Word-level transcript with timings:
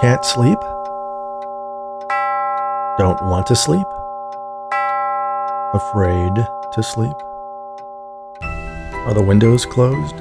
Can't 0.00 0.24
sleep? 0.24 0.58
Don't 2.96 3.20
want 3.20 3.46
to 3.48 3.54
sleep? 3.54 3.86
Afraid 5.74 6.36
to 6.72 6.82
sleep? 6.82 7.16
Are 8.40 9.12
the 9.12 9.22
windows 9.22 9.66
closed? 9.66 10.14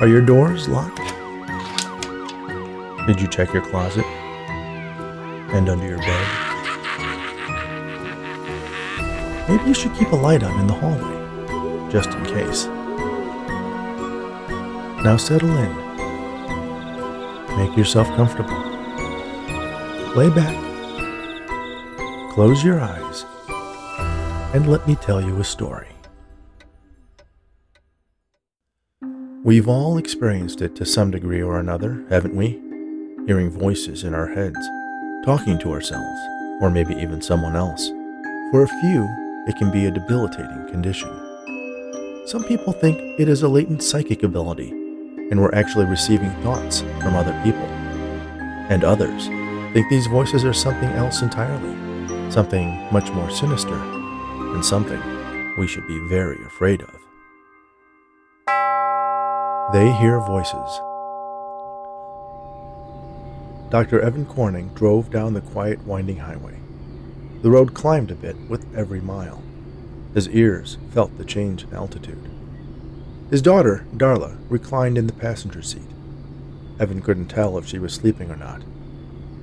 Are 0.00 0.08
your 0.08 0.22
doors 0.22 0.70
locked? 0.70 0.96
Did 3.06 3.20
you 3.20 3.28
check 3.28 3.52
your 3.52 3.60
closet? 3.60 4.06
And 5.52 5.68
under 5.68 5.86
your 5.86 5.98
bed? 5.98 6.26
Maybe 9.50 9.64
you 9.68 9.74
should 9.74 9.94
keep 9.96 10.12
a 10.12 10.16
light 10.16 10.42
on 10.42 10.58
in 10.58 10.66
the 10.66 10.72
hallway, 10.72 11.92
just 11.92 12.08
in 12.08 12.24
case. 12.24 12.64
Now 15.04 15.18
settle 15.18 15.54
in. 15.58 15.85
Make 17.56 17.76
yourself 17.76 18.06
comfortable. 18.08 18.54
Lay 20.14 20.28
back. 20.30 20.54
Close 22.32 22.62
your 22.62 22.80
eyes. 22.80 23.24
And 24.54 24.70
let 24.70 24.86
me 24.86 24.94
tell 24.96 25.22
you 25.22 25.40
a 25.40 25.44
story. 25.44 25.88
We've 29.42 29.68
all 29.68 29.96
experienced 29.96 30.60
it 30.60 30.76
to 30.76 30.84
some 30.84 31.10
degree 31.10 31.40
or 31.40 31.58
another, 31.58 32.04
haven't 32.10 32.36
we? 32.36 32.60
Hearing 33.26 33.48
voices 33.48 34.04
in 34.04 34.14
our 34.14 34.26
heads, 34.26 34.58
talking 35.24 35.58
to 35.60 35.72
ourselves, 35.72 36.20
or 36.60 36.70
maybe 36.70 36.94
even 36.94 37.22
someone 37.22 37.56
else. 37.56 37.88
For 38.50 38.64
a 38.64 38.80
few, 38.80 39.06
it 39.46 39.56
can 39.56 39.70
be 39.70 39.86
a 39.86 39.90
debilitating 39.90 40.68
condition. 40.68 41.10
Some 42.26 42.44
people 42.44 42.72
think 42.72 42.98
it 43.18 43.28
is 43.28 43.42
a 43.42 43.48
latent 43.48 43.82
psychic 43.82 44.24
ability, 44.24 44.74
and 45.30 45.40
we're 45.40 45.54
actually 45.54 45.86
receiving 45.86 46.30
thoughts 46.42 46.80
from 47.00 47.14
other 47.14 47.38
people. 47.44 47.66
And 48.68 48.84
others 48.84 49.28
think 49.76 49.90
these 49.90 50.06
voices 50.06 50.42
are 50.42 50.54
something 50.54 50.88
else 50.92 51.20
entirely, 51.20 51.76
something 52.30 52.88
much 52.90 53.10
more 53.10 53.30
sinister, 53.30 53.74
and 53.74 54.64
something 54.64 55.02
we 55.58 55.66
should 55.66 55.86
be 55.86 55.98
very 56.08 56.42
afraid 56.46 56.80
of. 56.80 56.94
They 59.74 59.92
hear 59.92 60.18
voices. 60.20 60.80
Dr. 63.68 64.00
Evan 64.00 64.24
Corning 64.24 64.68
drove 64.74 65.10
down 65.10 65.34
the 65.34 65.42
quiet, 65.42 65.84
winding 65.84 66.16
highway. 66.16 66.58
The 67.42 67.50
road 67.50 67.74
climbed 67.74 68.10
a 68.10 68.14
bit 68.14 68.36
with 68.48 68.64
every 68.74 69.02
mile. 69.02 69.42
His 70.14 70.26
ears 70.30 70.78
felt 70.90 71.18
the 71.18 71.24
change 71.26 71.64
in 71.64 71.74
altitude. 71.74 72.30
His 73.30 73.42
daughter, 73.42 73.86
Darla, 73.94 74.38
reclined 74.48 74.96
in 74.96 75.06
the 75.06 75.12
passenger 75.12 75.62
seat. 75.62 75.82
Evan 76.78 77.02
couldn't 77.02 77.28
tell 77.28 77.58
if 77.58 77.66
she 77.66 77.78
was 77.78 77.92
sleeping 77.92 78.30
or 78.30 78.36
not. 78.36 78.62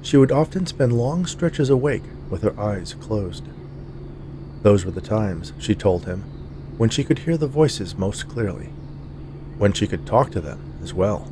She 0.01 0.17
would 0.17 0.31
often 0.31 0.65
spend 0.65 0.93
long 0.97 1.25
stretches 1.25 1.69
awake 1.69 2.03
with 2.29 2.43
her 2.43 2.59
eyes 2.59 2.93
closed. 2.93 3.47
Those 4.61 4.85
were 4.85 4.91
the 4.91 5.01
times, 5.01 5.53
she 5.59 5.75
told 5.75 6.05
him, 6.05 6.21
when 6.77 6.89
she 6.89 7.03
could 7.03 7.19
hear 7.19 7.37
the 7.37 7.47
voices 7.47 7.95
most 7.95 8.29
clearly 8.29 8.69
when 9.57 9.73
she 9.73 9.87
could 9.87 10.05
talk 10.05 10.31
to 10.31 10.41
them 10.41 10.77
as 10.81 10.93
well. 10.93 11.31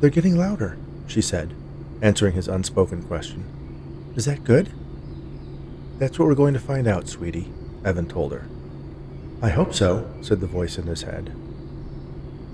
They're 0.00 0.10
getting 0.10 0.36
louder, 0.36 0.76
she 1.06 1.22
said, 1.22 1.54
answering 2.02 2.34
his 2.34 2.48
unspoken 2.48 3.02
question. 3.04 4.12
Is 4.16 4.24
that 4.26 4.44
good? 4.44 4.72
That's 5.98 6.18
what 6.18 6.26
we're 6.26 6.34
going 6.34 6.54
to 6.54 6.60
find 6.60 6.86
out, 6.86 7.08
sweetie, 7.08 7.52
Evan 7.84 8.08
told 8.08 8.32
her. 8.32 8.46
I 9.44 9.50
hope 9.50 9.74
so, 9.74 10.10
said 10.22 10.40
the 10.40 10.46
voice 10.46 10.78
in 10.78 10.86
his 10.86 11.02
head. 11.02 11.30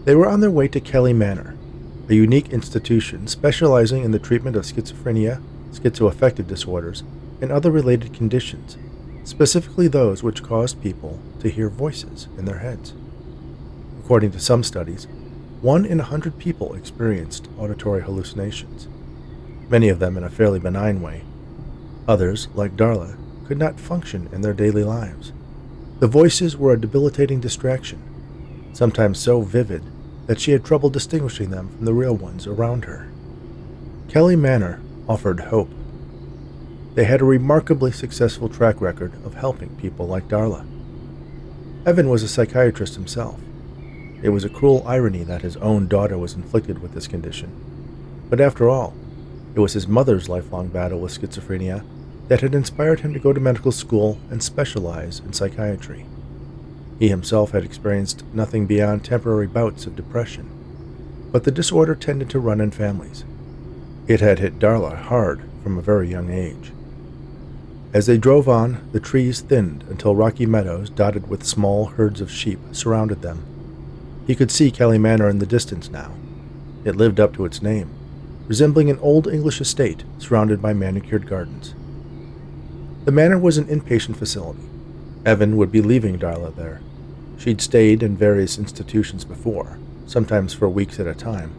They 0.07 0.17
were 0.17 0.27
on 0.27 0.41
their 0.41 0.51
way 0.51 0.67
to 0.67 0.81
Kelly 0.81 1.13
Manor, 1.13 1.57
a 2.09 2.15
unique 2.15 2.49
institution 2.49 3.29
specializing 3.29 4.03
in 4.03 4.11
the 4.11 4.19
treatment 4.19 4.56
of 4.56 4.65
schizophrenia, 4.65 5.41
schizoaffective 5.71 6.49
disorders, 6.49 7.05
and 7.41 7.53
other 7.53 7.71
related 7.71 8.12
conditions, 8.12 8.77
specifically 9.23 9.87
those 9.87 10.25
which 10.25 10.43
caused 10.43 10.83
people 10.83 11.21
to 11.39 11.49
hear 11.49 11.69
voices 11.69 12.27
in 12.37 12.45
their 12.45 12.59
heads. 12.59 12.93
According 14.03 14.33
to 14.33 14.41
some 14.41 14.65
studies, 14.65 15.06
one 15.61 15.84
in 15.87 16.00
a 16.00 16.11
hundred 16.11 16.39
people 16.39 16.75
experienced 16.75 17.47
auditory 17.56 18.03
hallucinations, 18.03 18.89
many 19.69 19.91
of 19.91 20.00
them 20.00 20.17
in 20.17 20.25
a 20.25 20.29
fairly 20.29 20.59
benign 20.59 21.00
way. 21.00 21.23
Others, 22.09 22.49
like 22.56 22.77
Darla, 22.77 23.17
could 23.47 23.59
not 23.59 23.79
function 23.79 24.29
in 24.33 24.41
their 24.41 24.55
daily 24.55 24.83
lives. 24.83 25.33
The 26.00 26.09
voices 26.09 26.56
were 26.56 26.72
a 26.72 26.81
debilitating 26.81 27.41
distraction, 27.41 28.03
sometimes 28.72 29.19
so 29.19 29.43
vivid 29.43 29.84
that 30.27 30.41
she 30.41 30.50
had 30.50 30.65
trouble 30.65 30.91
distinguishing 30.91 31.50
them 31.50 31.69
from 31.69 31.84
the 31.84 31.94
real 31.94 32.16
ones 32.16 32.47
around 32.47 32.84
her. 32.87 33.11
Kelly 34.09 34.37
Manor 34.37 34.81
offered 35.09 35.41
hope. 35.41 35.71
They 36.94 37.05
had 37.05 37.21
a 37.21 37.25
remarkably 37.25 37.93
successful 37.93 38.49
track 38.49 38.81
record 38.81 39.12
of 39.25 39.34
helping 39.34 39.77
people 39.77 40.06
like 40.06 40.28
Darla. 40.28 40.66
Evan 41.87 42.09
was 42.09 42.22
a 42.22 42.28
psychiatrist 42.28 42.94
himself 42.94 43.41
it 44.22 44.28
was 44.28 44.44
a 44.44 44.50
cruel 44.50 44.82
irony 44.87 45.22
that 45.25 45.43
his 45.43 45.56
own 45.59 45.88
daughter 45.88 46.19
was 46.19 46.34
inflicted 46.34 46.81
with 46.81 46.93
this 46.93 47.06
condition. 47.06 47.50
But 48.28 48.41
after 48.41 48.69
all, 48.69 48.94
it 49.55 49.61
was 49.61 49.72
his 49.72 49.88
mother's 49.88 50.28
lifelong 50.28 50.69
battle 50.69 51.00
with 51.00 51.19
schizophrenia 51.19 51.84
that 52.31 52.43
had 52.43 52.55
inspired 52.55 53.01
him 53.01 53.13
to 53.13 53.19
go 53.19 53.33
to 53.33 53.41
medical 53.41 53.73
school 53.73 54.17
and 54.31 54.41
specialize 54.41 55.19
in 55.19 55.33
psychiatry. 55.33 56.07
He 56.97 57.09
himself 57.09 57.51
had 57.51 57.65
experienced 57.65 58.23
nothing 58.33 58.67
beyond 58.67 59.05
temporary 59.05 59.49
bouts 59.49 59.85
of 59.85 59.97
depression, 59.97 60.49
but 61.33 61.43
the 61.43 61.51
disorder 61.51 61.97
tended 61.97 62.31
to 62.31 62.39
run 62.39 62.61
in 62.61 62.71
families. 62.71 63.25
It 64.07 64.21
had 64.21 64.39
hit 64.39 64.61
Darla 64.61 64.95
hard 64.97 65.43
from 65.65 65.77
a 65.77 65.83
very 65.83 66.09
young 66.09 66.31
age. 66.31 66.71
As 67.93 68.07
they 68.07 68.17
drove 68.17 68.49
on, 68.49 68.89
the 68.93 69.01
trees 69.01 69.41
thinned 69.41 69.83
until 69.91 70.15
rocky 70.15 70.47
meadows 70.47 70.89
dotted 70.89 71.29
with 71.29 71.43
small 71.43 71.87
herds 71.87 72.21
of 72.21 72.31
sheep 72.31 72.61
surrounded 72.71 73.23
them. 73.23 73.43
He 74.29 74.37
could 74.37 74.53
see 74.53 74.71
Kelly 74.71 74.99
Manor 74.99 75.29
in 75.29 75.41
the 75.41 75.47
distance 75.47 75.91
now. 75.91 76.12
It 76.85 76.95
lived 76.95 77.19
up 77.19 77.35
to 77.35 77.45
its 77.45 77.61
name, 77.61 77.91
resembling 78.47 78.89
an 78.89 79.01
old 79.01 79.27
English 79.27 79.61
estate 79.61 80.05
surrounded 80.19 80.62
by 80.62 80.75
manicured 80.75 81.27
gardens. 81.27 81.75
The 83.05 83.12
manor 83.12 83.38
was 83.38 83.56
an 83.56 83.66
inpatient 83.66 84.16
facility. 84.16 84.69
Evan 85.25 85.56
would 85.56 85.72
be 85.72 85.81
leaving 85.81 86.19
Darla 86.19 86.55
there. 86.55 86.83
She'd 87.38 87.62
stayed 87.62 88.03
in 88.03 88.16
various 88.16 88.59
institutions 88.59 89.25
before, 89.25 89.78
sometimes 90.06 90.53
for 90.53 90.69
weeks 90.69 91.00
at 91.00 91.06
a 91.06 91.15
time, 91.15 91.55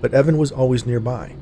but 0.00 0.14
Evan 0.14 0.38
was 0.38 0.52
always 0.52 0.86
nearby. 0.86 1.34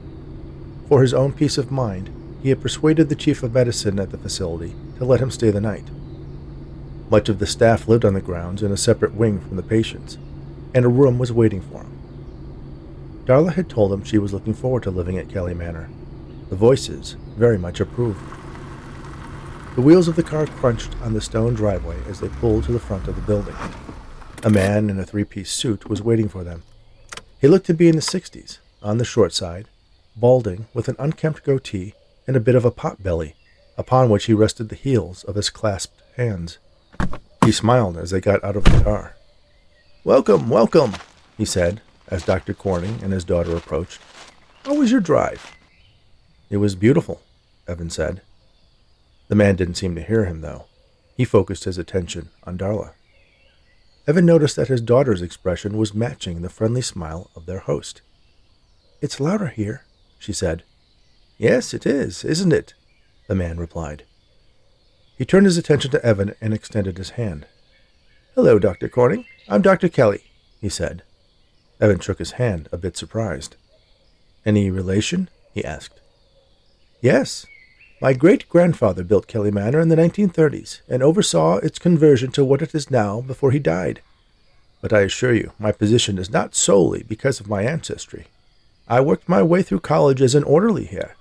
For 0.88 1.02
his 1.02 1.12
own 1.12 1.32
peace 1.32 1.58
of 1.58 1.70
mind, 1.70 2.08
he 2.42 2.48
had 2.48 2.62
persuaded 2.62 3.10
the 3.10 3.14
chief 3.14 3.42
of 3.42 3.52
medicine 3.52 4.00
at 4.00 4.10
the 4.10 4.18
facility 4.18 4.74
to 4.96 5.04
let 5.04 5.20
him 5.20 5.30
stay 5.30 5.50
the 5.50 5.60
night. 5.60 5.84
Much 7.10 7.28
of 7.28 7.38
the 7.38 7.46
staff 7.46 7.86
lived 7.86 8.06
on 8.06 8.14
the 8.14 8.22
grounds 8.22 8.62
in 8.62 8.72
a 8.72 8.76
separate 8.76 9.14
wing 9.14 9.38
from 9.38 9.56
the 9.56 9.62
patients, 9.62 10.16
and 10.74 10.86
a 10.86 10.88
room 10.88 11.19
was 11.19 11.30
waiting 11.30 11.60
for 11.60 11.82
him. 11.82 11.98
Darla 13.26 13.52
had 13.52 13.69
told 13.69 13.92
him 13.92 14.02
she 14.02 14.19
was 14.19 14.32
looking 14.32 14.54
forward 14.54 14.82
to 14.84 14.90
living 14.90 15.19
at 15.19 15.28
Kelly 15.28 15.52
Manor. 15.52 15.90
The 16.48 16.56
voices 16.56 17.16
very 17.36 17.58
much 17.58 17.80
approved. 17.80 18.41
The 19.74 19.80
wheels 19.80 20.06
of 20.06 20.16
the 20.16 20.22
car 20.22 20.46
crunched 20.46 20.94
on 21.00 21.14
the 21.14 21.20
stone 21.22 21.54
driveway 21.54 21.96
as 22.06 22.20
they 22.20 22.28
pulled 22.28 22.64
to 22.64 22.72
the 22.72 22.78
front 22.78 23.08
of 23.08 23.16
the 23.16 23.22
building. 23.22 23.56
A 24.42 24.50
man 24.50 24.90
in 24.90 25.00
a 25.00 25.04
three 25.06 25.24
piece 25.24 25.50
suit 25.50 25.88
was 25.88 26.02
waiting 26.02 26.28
for 26.28 26.44
them. 26.44 26.62
He 27.40 27.48
looked 27.48 27.64
to 27.66 27.74
be 27.74 27.88
in 27.88 27.96
the 27.96 28.02
sixties, 28.02 28.58
on 28.82 28.98
the 28.98 29.04
short 29.04 29.32
side, 29.32 29.68
balding, 30.14 30.66
with 30.74 30.88
an 30.88 30.96
unkempt 30.98 31.42
goatee 31.42 31.94
and 32.26 32.36
a 32.36 32.40
bit 32.40 32.54
of 32.54 32.66
a 32.66 32.70
pot 32.70 33.02
belly, 33.02 33.34
upon 33.78 34.10
which 34.10 34.26
he 34.26 34.34
rested 34.34 34.68
the 34.68 34.74
heels 34.74 35.24
of 35.24 35.36
his 35.36 35.48
clasped 35.48 36.02
hands. 36.18 36.58
He 37.42 37.50
smiled 37.50 37.96
as 37.96 38.10
they 38.10 38.20
got 38.20 38.44
out 38.44 38.56
of 38.56 38.64
the 38.64 38.84
car. 38.84 39.16
Welcome, 40.04 40.50
welcome, 40.50 40.92
he 41.38 41.46
said, 41.46 41.80
as 42.08 42.26
Dr. 42.26 42.52
Corning 42.52 43.00
and 43.02 43.10
his 43.10 43.25
daughter 43.25 43.56
approached. 43.56 44.02
How 44.64 44.75
was 44.75 44.90
your 44.90 45.00
drive? 45.00 45.56
It 46.50 46.58
was 46.58 46.75
beautiful, 46.75 47.22
Evan 47.66 47.88
said. 47.88 48.20
The 49.32 49.37
man 49.37 49.56
didn't 49.56 49.76
seem 49.76 49.94
to 49.94 50.02
hear 50.02 50.26
him, 50.26 50.43
though. 50.43 50.67
He 51.17 51.25
focused 51.25 51.64
his 51.64 51.79
attention 51.79 52.29
on 52.44 52.58
Darla. 52.58 52.93
Evan 54.06 54.26
noticed 54.26 54.56
that 54.56 54.69
his 54.69 54.82
daughter's 54.82 55.23
expression 55.23 55.79
was 55.79 55.94
matching 55.94 56.43
the 56.43 56.50
friendly 56.50 56.82
smile 56.82 57.31
of 57.34 57.46
their 57.46 57.61
host. 57.61 58.02
It's 59.00 59.20
louder 59.20 59.46
here, 59.46 59.87
she 60.19 60.34
said. 60.34 60.64
Yes, 61.38 61.73
it 61.73 61.87
is, 61.87 62.26
isn't 62.26 62.52
it? 62.52 62.75
The 63.26 63.34
man 63.34 63.56
replied. 63.56 64.05
He 65.17 65.25
turned 65.25 65.46
his 65.46 65.56
attention 65.56 65.90
to 65.93 66.05
Evan 66.05 66.35
and 66.43 66.52
extended 66.52 66.99
his 66.99 67.17
hand. 67.17 67.46
Hello, 68.35 68.58
Dr. 68.58 68.90
Corning. 68.90 69.25
I'm 69.49 69.62
Dr. 69.62 69.88
Kelly, 69.88 70.25
he 70.61 70.69
said. 70.69 71.05
Evan 71.81 72.00
shook 72.00 72.19
his 72.19 72.32
hand, 72.32 72.69
a 72.70 72.76
bit 72.76 72.99
surprised. 72.99 73.56
Any 74.44 74.70
relation? 74.70 75.31
he 75.55 75.64
asked. 75.64 76.02
Yes. 77.00 77.46
My 78.02 78.14
great 78.14 78.49
grandfather 78.49 79.04
built 79.04 79.28
Kelly 79.28 79.52
Manor 79.52 79.78
in 79.78 79.88
the 79.88 79.94
1930s 79.94 80.81
and 80.88 81.04
oversaw 81.04 81.58
its 81.58 81.78
conversion 81.78 82.32
to 82.32 82.44
what 82.44 82.60
it 82.60 82.75
is 82.75 82.90
now 82.90 83.20
before 83.20 83.52
he 83.52 83.60
died. 83.60 84.02
But 84.81 84.93
I 84.93 85.02
assure 85.02 85.32
you, 85.32 85.52
my 85.56 85.70
position 85.70 86.19
is 86.19 86.28
not 86.28 86.56
solely 86.56 87.04
because 87.04 87.38
of 87.38 87.49
my 87.49 87.62
ancestry. 87.62 88.26
I 88.88 89.00
worked 89.00 89.28
my 89.28 89.40
way 89.40 89.62
through 89.62 89.87
college 89.87 90.20
as 90.20 90.34
an 90.34 90.43
orderly 90.43 90.87
here, 90.87 91.14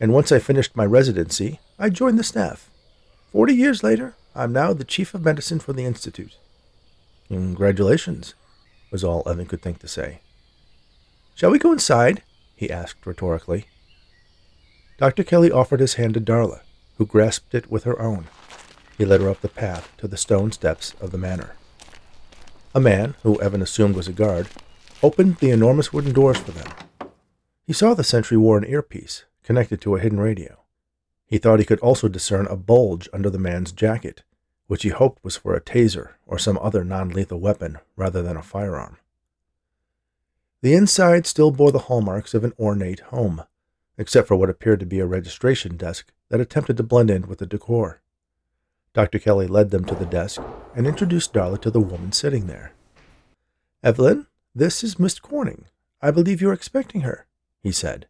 and 0.00 0.14
once 0.14 0.32
I 0.32 0.38
finished 0.38 0.74
my 0.74 0.86
residency, 0.86 1.60
I 1.78 1.90
joined 1.90 2.18
the 2.18 2.24
staff. 2.24 2.70
Forty 3.30 3.52
years 3.52 3.82
later, 3.82 4.14
I'm 4.34 4.50
now 4.54 4.72
the 4.72 4.82
chief 4.82 5.12
of 5.12 5.26
medicine 5.26 5.60
for 5.60 5.74
the 5.74 5.84
Institute. 5.84 6.38
Congratulations, 7.28 8.32
was 8.90 9.04
all 9.04 9.28
Evan 9.28 9.44
could 9.44 9.60
think 9.60 9.78
to 9.80 9.88
say. 9.88 10.20
Shall 11.34 11.50
we 11.50 11.58
go 11.58 11.70
inside? 11.70 12.22
he 12.56 12.70
asked 12.70 13.04
rhetorically. 13.04 13.66
Dr. 14.96 15.24
Kelly 15.24 15.50
offered 15.50 15.80
his 15.80 15.94
hand 15.94 16.14
to 16.14 16.20
Darla, 16.20 16.60
who 16.98 17.06
grasped 17.06 17.54
it 17.54 17.70
with 17.70 17.84
her 17.84 18.00
own. 18.00 18.26
He 18.96 19.04
led 19.04 19.20
her 19.20 19.28
up 19.28 19.40
the 19.40 19.48
path 19.48 19.92
to 19.98 20.06
the 20.06 20.16
stone 20.16 20.52
steps 20.52 20.94
of 21.00 21.10
the 21.10 21.18
manor. 21.18 21.56
A 22.74 22.80
man, 22.80 23.14
who 23.22 23.40
Evan 23.40 23.62
assumed 23.62 23.96
was 23.96 24.08
a 24.08 24.12
guard, 24.12 24.48
opened 25.02 25.36
the 25.36 25.50
enormous 25.50 25.92
wooden 25.92 26.12
doors 26.12 26.38
for 26.38 26.52
them. 26.52 26.72
He 27.66 27.72
saw 27.72 27.94
the 27.94 28.04
sentry 28.04 28.36
wore 28.36 28.58
an 28.58 28.64
earpiece 28.64 29.24
connected 29.42 29.80
to 29.80 29.96
a 29.96 30.00
hidden 30.00 30.20
radio. 30.20 30.60
He 31.26 31.38
thought 31.38 31.58
he 31.58 31.64
could 31.64 31.80
also 31.80 32.08
discern 32.08 32.46
a 32.46 32.56
bulge 32.56 33.08
under 33.12 33.30
the 33.30 33.38
man's 33.38 33.72
jacket, 33.72 34.22
which 34.66 34.82
he 34.82 34.90
hoped 34.90 35.24
was 35.24 35.36
for 35.36 35.54
a 35.54 35.60
taser 35.60 36.10
or 36.26 36.38
some 36.38 36.58
other 36.62 36.84
non 36.84 37.10
lethal 37.10 37.40
weapon 37.40 37.78
rather 37.96 38.22
than 38.22 38.36
a 38.36 38.42
firearm. 38.42 38.98
The 40.62 40.74
inside 40.74 41.26
still 41.26 41.50
bore 41.50 41.72
the 41.72 41.80
hallmarks 41.90 42.32
of 42.32 42.44
an 42.44 42.52
ornate 42.58 43.00
home, 43.00 43.42
except 43.96 44.28
for 44.28 44.36
what 44.36 44.50
appeared 44.50 44.80
to 44.80 44.86
be 44.86 45.00
a 45.00 45.06
registration 45.06 45.76
desk 45.76 46.12
that 46.28 46.40
attempted 46.40 46.76
to 46.76 46.82
blend 46.82 47.10
in 47.10 47.28
with 47.28 47.38
the 47.38 47.46
decor. 47.46 48.00
Dr. 48.92 49.18
Kelly 49.18 49.46
led 49.46 49.70
them 49.70 49.84
to 49.84 49.94
the 49.94 50.06
desk 50.06 50.40
and 50.74 50.86
introduced 50.86 51.32
Darla 51.32 51.60
to 51.60 51.70
the 51.70 51.80
woman 51.80 52.12
sitting 52.12 52.46
there. 52.46 52.72
Evelyn, 53.82 54.26
this 54.54 54.84
is 54.84 54.98
Miss 54.98 55.18
Corning. 55.18 55.66
I 56.00 56.10
believe 56.10 56.40
you're 56.40 56.52
expecting 56.52 57.02
her, 57.02 57.26
he 57.60 57.72
said. 57.72 58.06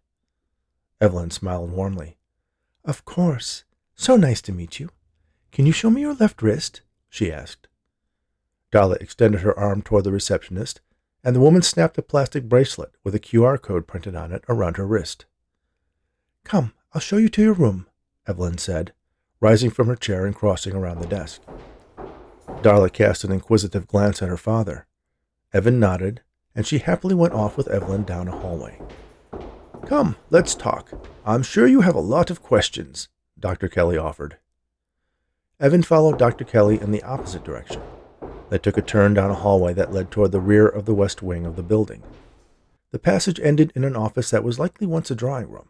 Evelyn 1.00 1.30
smiled 1.30 1.72
warmly. 1.72 2.16
Of 2.84 3.04
course. 3.04 3.64
So 3.94 4.16
nice 4.16 4.42
to 4.42 4.52
meet 4.52 4.78
you. 4.78 4.90
Can 5.52 5.66
you 5.66 5.72
show 5.72 5.90
me 5.90 6.02
your 6.02 6.14
left 6.14 6.42
wrist? 6.42 6.82
she 7.08 7.32
asked. 7.32 7.68
Darla 8.72 8.96
extended 8.96 9.40
her 9.40 9.58
arm 9.58 9.82
toward 9.82 10.04
the 10.04 10.12
receptionist, 10.12 10.80
and 11.22 11.34
the 11.34 11.40
woman 11.40 11.62
snapped 11.62 11.96
a 11.96 12.02
plastic 12.02 12.48
bracelet 12.48 12.92
with 13.04 13.14
a 13.14 13.20
QR 13.20 13.60
code 13.60 13.86
printed 13.86 14.14
on 14.14 14.32
it 14.32 14.44
around 14.48 14.76
her 14.76 14.86
wrist. 14.86 15.24
Come, 16.44 16.72
I'll 16.92 17.00
show 17.00 17.16
you 17.16 17.28
to 17.30 17.42
your 17.42 17.54
room, 17.54 17.86
Evelyn 18.26 18.58
said, 18.58 18.92
rising 19.40 19.70
from 19.70 19.88
her 19.88 19.96
chair 19.96 20.26
and 20.26 20.34
crossing 20.34 20.74
around 20.74 21.00
the 21.00 21.06
desk. 21.06 21.40
Darla 22.46 22.92
cast 22.92 23.24
an 23.24 23.32
inquisitive 23.32 23.86
glance 23.86 24.22
at 24.22 24.28
her 24.28 24.36
father. 24.36 24.86
Evan 25.52 25.80
nodded, 25.80 26.20
and 26.54 26.66
she 26.66 26.78
happily 26.78 27.14
went 27.14 27.34
off 27.34 27.56
with 27.56 27.68
Evelyn 27.68 28.04
down 28.04 28.28
a 28.28 28.38
hallway. 28.38 28.78
Come, 29.86 30.16
let's 30.30 30.54
talk. 30.54 30.92
I'm 31.26 31.42
sure 31.42 31.66
you 31.66 31.80
have 31.80 31.94
a 31.94 32.00
lot 32.00 32.30
of 32.30 32.42
questions, 32.42 33.08
Dr. 33.38 33.68
Kelly 33.68 33.96
offered. 33.96 34.36
Evan 35.60 35.82
followed 35.82 36.18
Dr. 36.18 36.44
Kelly 36.44 36.80
in 36.80 36.90
the 36.90 37.02
opposite 37.02 37.44
direction. 37.44 37.80
They 38.50 38.58
took 38.58 38.76
a 38.76 38.82
turn 38.82 39.14
down 39.14 39.30
a 39.30 39.34
hallway 39.34 39.72
that 39.74 39.92
led 39.92 40.10
toward 40.10 40.32
the 40.32 40.40
rear 40.40 40.66
of 40.66 40.84
the 40.84 40.94
west 40.94 41.22
wing 41.22 41.46
of 41.46 41.56
the 41.56 41.62
building. 41.62 42.02
The 42.90 42.98
passage 42.98 43.40
ended 43.40 43.72
in 43.74 43.84
an 43.84 43.96
office 43.96 44.30
that 44.30 44.44
was 44.44 44.58
likely 44.58 44.86
once 44.86 45.10
a 45.10 45.14
drawing 45.14 45.50
room. 45.50 45.68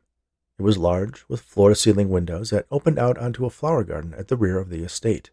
It 0.59 0.63
was 0.63 0.79
large, 0.79 1.25
with 1.29 1.41
floor 1.41 1.71
to 1.71 1.75
ceiling 1.75 2.11
windows 2.11 2.51
that 2.51 2.67
opened 2.71 2.99
out 2.99 3.19
onto 3.19 3.45
a 3.45 3.51
flower 3.51 3.83
garden 3.83 4.15
at 4.17 4.29
the 4.29 4.37
rear 4.37 4.59
of 4.59 4.71
the 4.71 4.85
estate. 4.85 5.31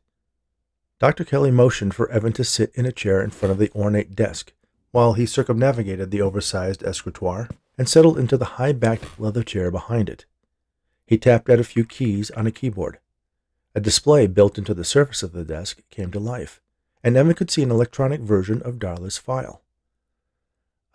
Dr. 1.00 1.24
Kelly 1.24 1.52
motioned 1.52 1.94
for 1.94 2.10
Evan 2.12 2.34
to 2.34 2.44
sit 2.44 2.72
in 2.76 2.86
a 2.86 2.92
chair 2.92 3.22
in 3.22 3.30
front 3.30 3.52
of 3.52 3.58
the 3.58 3.72
ornate 3.74 4.16
desk 4.16 4.54
while 4.92 5.14
he 5.14 5.26
circumnavigated 5.26 6.12
the 6.12 6.22
oversized 6.22 6.84
escritoire 6.84 7.50
and 7.78 7.88
settled 7.88 8.20
into 8.20 8.38
the 8.38 8.58
high 8.58 8.74
backed 8.74 9.20
leather 9.20 9.44
chair 9.44 9.72
behind 9.72 10.10
it. 10.10 10.26
He 11.06 11.18
tapped 11.18 11.50
at 11.50 11.60
a 11.60 11.64
few 11.64 11.86
keys 11.86 12.30
on 12.32 12.46
a 12.46 12.52
keyboard. 12.52 13.00
A 13.74 13.80
display 13.80 14.28
built 14.28 14.58
into 14.58 14.74
the 14.74 14.84
surface 14.84 15.24
of 15.24 15.32
the 15.32 15.46
desk 15.46 15.82
came 15.90 16.12
to 16.12 16.20
life, 16.20 16.62
and 17.04 17.16
Evan 17.16 17.34
could 17.34 17.50
see 17.50 17.64
an 17.64 17.72
electronic 17.72 18.22
version 18.22 18.62
of 18.64 18.80
Darla's 18.80 19.18
file. 19.18 19.62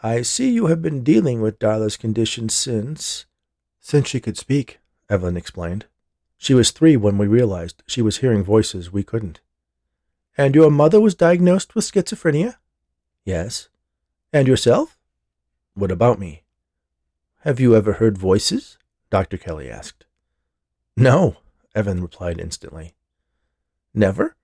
I 0.02 0.22
see 0.22 0.50
you 0.50 0.66
have 0.66 0.82
been 0.82 1.02
dealing 1.02 1.40
with 1.40 1.58
Darla's 1.58 1.96
condition 1.96 2.48
since. 2.48 3.24
Since 3.88 4.08
she 4.08 4.18
could 4.18 4.36
speak, 4.36 4.80
Evelyn 5.08 5.36
explained. 5.36 5.86
She 6.36 6.54
was 6.54 6.72
three 6.72 6.96
when 6.96 7.18
we 7.18 7.28
realized 7.28 7.84
she 7.86 8.02
was 8.02 8.16
hearing 8.16 8.42
voices 8.42 8.92
we 8.92 9.04
couldn't. 9.04 9.38
And 10.36 10.56
your 10.56 10.72
mother 10.72 11.00
was 11.00 11.14
diagnosed 11.14 11.76
with 11.76 11.84
schizophrenia? 11.84 12.56
Yes. 13.24 13.68
And 14.32 14.48
yourself? 14.48 14.98
What 15.74 15.92
about 15.92 16.18
me? 16.18 16.42
Have 17.44 17.60
you 17.60 17.76
ever 17.76 17.92
heard 17.92 18.18
voices? 18.18 18.76
Dr. 19.08 19.36
Kelly 19.36 19.70
asked. 19.70 20.04
No, 20.96 21.36
Evan 21.72 22.02
replied 22.02 22.40
instantly. 22.40 22.96
Never? 23.94 24.34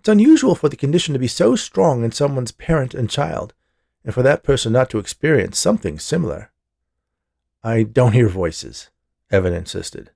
It's 0.00 0.08
unusual 0.08 0.56
for 0.56 0.68
the 0.68 0.76
condition 0.76 1.12
to 1.12 1.20
be 1.20 1.28
so 1.28 1.54
strong 1.54 2.02
in 2.02 2.10
someone's 2.10 2.50
parent 2.50 2.92
and 2.92 3.08
child, 3.08 3.54
and 4.04 4.12
for 4.12 4.24
that 4.24 4.42
person 4.42 4.72
not 4.72 4.90
to 4.90 4.98
experience 4.98 5.60
something 5.60 6.00
similar. 6.00 6.50
I 7.66 7.82
don't 7.82 8.12
hear 8.12 8.28
voices, 8.28 8.90
Evan 9.30 9.54
insisted. 9.54 10.10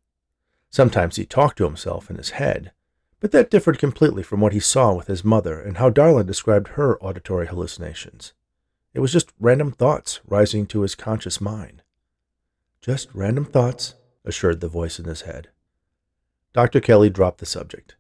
Sometimes 0.69 1.17
he 1.17 1.25
talked 1.25 1.57
to 1.57 1.65
himself 1.65 2.11
in 2.11 2.17
his 2.17 2.31
head, 2.31 2.73
but 3.21 3.33
that 3.33 3.51
differed 3.51 3.79
completely 3.79 4.23
from 4.23 4.43
what 4.43 4.53
he 4.53 4.61
saw 4.61 4.93
with 4.93 5.07
his 5.07 5.25
mother 5.25 5.59
and 5.59 5.79
how 5.79 5.89
Darla 5.89 6.27
described 6.27 6.69
her 6.69 7.03
auditory 7.03 7.47
hallucinations. 7.47 8.35
It 8.93 9.01
was 9.01 9.13
just 9.13 9.33
random 9.41 9.73
thoughts 9.73 10.21
rising 10.27 10.67
to 10.67 10.83
his 10.83 10.95
conscious 10.95 11.41
mind. 11.41 11.83
Just 12.83 13.09
random 13.15 13.47
thoughts, 13.47 13.95
assured 14.27 14.61
the 14.61 14.69
voice 14.69 14.99
in 14.99 15.07
his 15.07 15.23
head. 15.23 15.49
Dr. 16.53 16.81
Kelly 16.81 17.09
dropped 17.09 17.39
the 17.39 17.47
subject. 17.47 17.97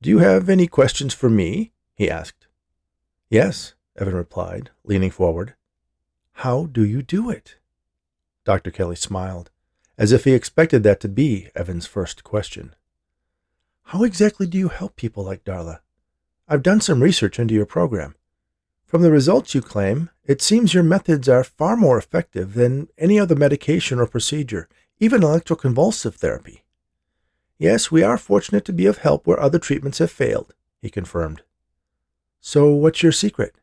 Do 0.00 0.08
you 0.08 0.18
have 0.18 0.48
any 0.48 0.68
questions 0.68 1.12
for 1.12 1.28
me? 1.28 1.72
he 1.96 2.08
asked. 2.08 2.46
Yes, 3.28 3.74
Evan 3.96 4.14
replied, 4.14 4.70
leaning 4.84 5.10
forward. 5.10 5.54
How 6.32 6.66
do 6.66 6.84
you 6.84 7.02
do 7.02 7.28
it? 7.28 7.56
Dr. 8.48 8.70
Kelly 8.70 8.96
smiled, 8.96 9.50
as 9.98 10.10
if 10.10 10.24
he 10.24 10.32
expected 10.32 10.82
that 10.82 11.00
to 11.00 11.08
be 11.08 11.48
Evan's 11.54 11.84
first 11.84 12.24
question. 12.24 12.74
How 13.82 14.04
exactly 14.04 14.46
do 14.46 14.56
you 14.56 14.68
help 14.68 14.96
people 14.96 15.22
like 15.22 15.44
Darla? 15.44 15.80
I've 16.48 16.62
done 16.62 16.80
some 16.80 17.02
research 17.02 17.38
into 17.38 17.52
your 17.52 17.66
program. 17.66 18.14
From 18.86 19.02
the 19.02 19.10
results 19.10 19.54
you 19.54 19.60
claim, 19.60 20.08
it 20.24 20.40
seems 20.40 20.72
your 20.72 20.82
methods 20.82 21.28
are 21.28 21.44
far 21.44 21.76
more 21.76 21.98
effective 21.98 22.54
than 22.54 22.88
any 22.96 23.20
other 23.20 23.36
medication 23.36 23.98
or 23.98 24.06
procedure, 24.06 24.66
even 24.98 25.20
electroconvulsive 25.20 26.14
therapy. 26.14 26.64
Yes, 27.58 27.90
we 27.90 28.02
are 28.02 28.16
fortunate 28.16 28.64
to 28.64 28.72
be 28.72 28.86
of 28.86 28.96
help 28.96 29.26
where 29.26 29.38
other 29.38 29.58
treatments 29.58 29.98
have 29.98 30.10
failed, 30.10 30.54
he 30.80 30.88
confirmed. 30.88 31.42
So, 32.40 32.70
what's 32.70 33.02
your 33.02 33.12
secret? 33.12 33.56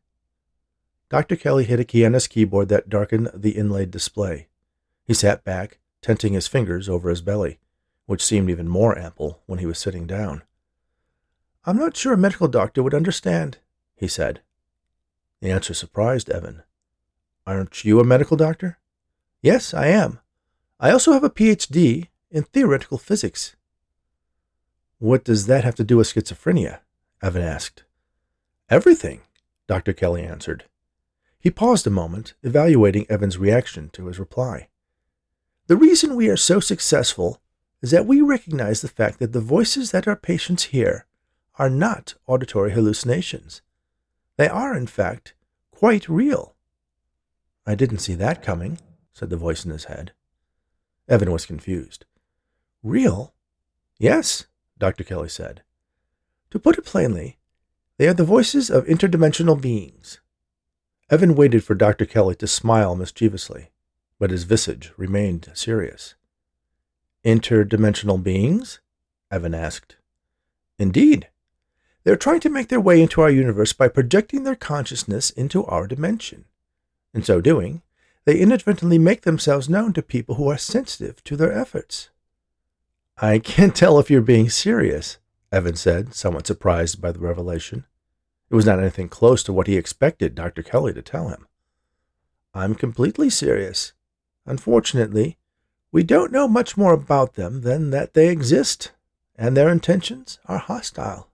Dr. 1.09 1.37
Kelly 1.37 1.63
hit 1.63 1.79
a 1.79 1.85
key 1.85 2.05
on 2.05 2.13
his 2.13 2.27
keyboard 2.27 2.69
that 2.69 2.87
darkened 2.87 3.31
the 3.33 3.57
inlaid 3.57 3.89
display. 3.89 4.47
He 5.05 5.13
sat 5.13 5.43
back, 5.43 5.79
tenting 6.01 6.33
his 6.33 6.47
fingers 6.47 6.89
over 6.89 7.09
his 7.09 7.21
belly, 7.21 7.59
which 8.05 8.23
seemed 8.23 8.49
even 8.49 8.67
more 8.67 8.97
ample 8.97 9.41
when 9.45 9.59
he 9.59 9.65
was 9.65 9.79
sitting 9.79 10.05
down. 10.05 10.41
I'm 11.63 11.77
not 11.77 11.95
sure 11.95 12.13
a 12.13 12.17
medical 12.17 12.47
doctor 12.47 12.83
would 12.83 12.93
understand, 12.93 13.59
he 13.95 14.07
said. 14.07 14.41
The 15.41 15.51
answer 15.51 15.73
surprised 15.73 16.29
Evan. 16.29 16.63
Aren't 17.47 17.85
you 17.85 17.99
a 17.99 18.03
medical 18.03 18.37
doctor? 18.37 18.79
Yes, 19.41 19.73
I 19.73 19.87
am. 19.87 20.19
I 20.79 20.91
also 20.91 21.13
have 21.13 21.23
a 21.23 21.29
PhD 21.29 22.07
in 22.31 22.43
theoretical 22.43 22.97
physics. 22.97 23.55
What 24.97 25.23
does 25.23 25.45
that 25.45 25.63
have 25.63 25.75
to 25.75 25.83
do 25.83 25.97
with 25.97 26.13
schizophrenia? 26.13 26.79
Evan 27.21 27.43
asked. 27.43 27.83
Everything, 28.69 29.21
Dr. 29.67 29.93
Kelly 29.93 30.23
answered. 30.23 30.65
He 31.39 31.51
paused 31.51 31.85
a 31.85 31.91
moment, 31.91 32.33
evaluating 32.41 33.05
Evan's 33.09 33.37
reaction 33.37 33.89
to 33.93 34.07
his 34.07 34.17
reply. 34.17 34.67
The 35.67 35.77
reason 35.77 36.15
we 36.15 36.29
are 36.29 36.37
so 36.37 36.59
successful 36.59 37.41
is 37.81 37.89
that 37.89 38.05
we 38.05 38.21
recognize 38.21 38.81
the 38.81 38.87
fact 38.87 39.17
that 39.17 39.33
the 39.33 39.41
voices 39.41 39.89
that 39.91 40.07
our 40.07 40.15
patients 40.15 40.65
hear 40.65 41.07
are 41.57 41.71
not 41.71 42.13
auditory 42.27 42.71
hallucinations. 42.71 43.61
They 44.37 44.47
are, 44.47 44.77
in 44.77 44.85
fact, 44.85 45.33
quite 45.71 46.07
real. 46.07 46.55
I 47.65 47.73
didn't 47.73 47.99
see 47.99 48.13
that 48.15 48.43
coming, 48.43 48.77
said 49.11 49.31
the 49.31 49.37
voice 49.37 49.65
in 49.65 49.71
his 49.71 49.85
head. 49.85 50.11
Evan 51.07 51.31
was 51.31 51.47
confused. 51.47 52.05
Real? 52.83 53.33
Yes, 53.97 54.45
Dr. 54.77 55.03
Kelly 55.03 55.29
said. 55.29 55.63
To 56.51 56.59
put 56.59 56.77
it 56.77 56.85
plainly, 56.85 57.39
they 57.97 58.07
are 58.07 58.13
the 58.13 58.23
voices 58.23 58.69
of 58.69 58.85
interdimensional 58.85 59.59
beings. 59.59 60.19
Evan 61.09 61.33
waited 61.33 61.63
for 61.63 61.73
Dr. 61.73 62.05
Kelly 62.05 62.35
to 62.35 62.47
smile 62.47 62.95
mischievously 62.95 63.69
but 64.19 64.31
his 64.31 64.43
visage 64.43 64.91
remained 64.97 65.49
serious. 65.53 66.15
Interdimensional 67.25 68.21
beings? 68.21 68.79
Evan 69.31 69.53
asked. 69.53 69.97
Indeed. 70.77 71.29
They're 72.03 72.15
trying 72.15 72.39
to 72.41 72.49
make 72.49 72.67
their 72.67 72.79
way 72.79 73.01
into 73.01 73.21
our 73.21 73.31
universe 73.31 73.73
by 73.73 73.87
projecting 73.87 74.43
their 74.43 74.55
consciousness 74.55 75.31
into 75.31 75.65
our 75.65 75.87
dimension. 75.87 76.45
In 77.13 77.23
so 77.23 77.41
doing, 77.41 77.81
they 78.25 78.39
inadvertently 78.39 78.99
make 78.99 79.21
themselves 79.21 79.69
known 79.69 79.93
to 79.93 80.01
people 80.01 80.35
who 80.35 80.47
are 80.49 80.57
sensitive 80.57 81.23
to 81.23 81.35
their 81.35 81.51
efforts. 81.51 82.09
I 83.17 83.39
can't 83.39 83.75
tell 83.75 83.97
if 83.97 84.11
you're 84.11 84.21
being 84.21 84.49
serious, 84.49 85.17
Evan 85.51 85.75
said, 85.75 86.13
somewhat 86.13 86.47
surprised 86.47 87.01
by 87.01 87.11
the 87.11 87.19
revelation. 87.19 87.85
It 88.49 88.55
was 88.55 88.65
not 88.65 88.79
anything 88.79 89.09
close 89.09 89.41
to 89.43 89.53
what 89.53 89.67
he 89.67 89.77
expected 89.77 90.35
Dr. 90.35 90.61
Kelly 90.61 90.93
to 90.93 91.01
tell 91.01 91.29
him. 91.29 91.47
I'm 92.53 92.75
completely 92.75 93.29
serious. 93.29 93.93
Unfortunately, 94.45 95.37
we 95.91 96.03
don't 96.03 96.31
know 96.31 96.47
much 96.47 96.77
more 96.77 96.93
about 96.93 97.35
them 97.35 97.61
than 97.61 97.89
that 97.91 98.13
they 98.13 98.29
exist, 98.29 98.91
and 99.35 99.55
their 99.55 99.69
intentions 99.69 100.39
are 100.45 100.57
hostile. 100.57 101.29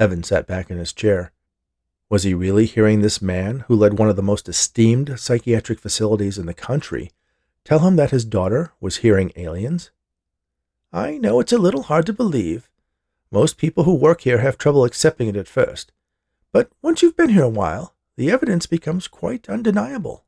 Evan 0.00 0.22
sat 0.22 0.46
back 0.46 0.70
in 0.70 0.78
his 0.78 0.92
chair. 0.92 1.32
Was 2.08 2.22
he 2.22 2.32
really 2.34 2.66
hearing 2.66 3.02
this 3.02 3.20
man, 3.20 3.64
who 3.68 3.74
led 3.74 3.98
one 3.98 4.08
of 4.08 4.16
the 4.16 4.22
most 4.22 4.48
esteemed 4.48 5.18
psychiatric 5.18 5.80
facilities 5.80 6.38
in 6.38 6.46
the 6.46 6.54
country, 6.54 7.10
tell 7.64 7.80
him 7.80 7.96
that 7.96 8.12
his 8.12 8.24
daughter 8.24 8.72
was 8.80 8.98
hearing 8.98 9.32
aliens? 9.36 9.90
I 10.92 11.18
know 11.18 11.40
it's 11.40 11.52
a 11.52 11.58
little 11.58 11.82
hard 11.82 12.06
to 12.06 12.14
believe. 12.14 12.70
Most 13.30 13.58
people 13.58 13.84
who 13.84 13.94
work 13.94 14.22
here 14.22 14.38
have 14.38 14.56
trouble 14.56 14.84
accepting 14.84 15.28
it 15.28 15.36
at 15.36 15.48
first. 15.48 15.92
But 16.50 16.70
once 16.80 17.02
you've 17.02 17.16
been 17.16 17.28
here 17.28 17.44
a 17.44 17.48
while, 17.48 17.94
the 18.16 18.30
evidence 18.30 18.66
becomes 18.66 19.06
quite 19.06 19.48
undeniable. 19.50 20.24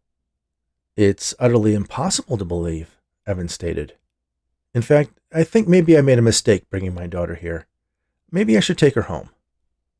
It's 1.01 1.35
utterly 1.39 1.73
impossible 1.73 2.37
to 2.37 2.45
believe, 2.45 3.01
Evan 3.27 3.49
stated. 3.49 3.95
In 4.75 4.83
fact, 4.83 5.19
I 5.33 5.45
think 5.45 5.67
maybe 5.67 5.97
I 5.97 6.03
made 6.03 6.19
a 6.19 6.23
mistake 6.31 6.69
bringing 6.69 6.93
my 6.93 7.07
daughter 7.07 7.37
here. 7.37 7.67
Maybe 8.31 8.55
I 8.55 8.61
should 8.61 8.77
take 8.77 8.97
her 8.97 9.09
home. 9.09 9.31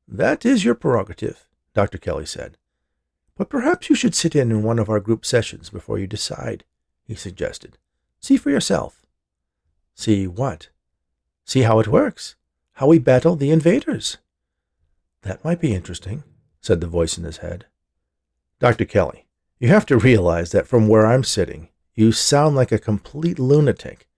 That 0.07 0.45
is 0.45 0.63
your 0.63 0.75
prerogative, 0.75 1.49
Dr. 1.73 1.97
Kelly 1.97 2.27
said. 2.27 2.59
But 3.35 3.49
perhaps 3.49 3.89
you 3.89 3.97
should 3.97 4.15
sit 4.15 4.37
in 4.37 4.51
in 4.51 4.63
one 4.63 4.79
of 4.79 4.91
our 4.91 5.01
group 5.01 5.25
sessions 5.25 5.71
before 5.71 5.99
you 5.99 6.07
decide, 6.07 6.65
he 7.03 7.15
suggested. 7.15 7.79
See 8.21 8.37
for 8.37 8.51
yourself. 8.51 9.07
See 9.95 10.27
what? 10.27 10.69
See 11.47 11.63
how 11.63 11.81
it 11.81 11.89
works. 11.89 12.37
How 12.73 12.89
we 12.89 12.99
battle 12.99 13.37
the 13.37 13.53
invaders. 13.53 14.19
That 15.23 15.43
might 15.47 15.63
be 15.63 15.73
interesting, 15.73 16.25
said 16.61 16.83
the 16.83 16.87
voice 16.87 17.17
in 17.17 17.25
his 17.25 17.39
head. 17.39 17.65
Dr. 18.59 18.85
Kelly, 18.85 19.25
you 19.61 19.69
have 19.69 19.85
to 19.85 19.99
realize 19.99 20.53
that 20.53 20.67
from 20.67 20.89
where 20.89 21.07
I'm 21.07 21.23
sitting, 21.23 21.69
you 21.95 22.13
sound 22.13 22.57
like 22.57 22.73
a 22.73 22.79
complete 22.79 23.39
lunatic, 23.39 24.09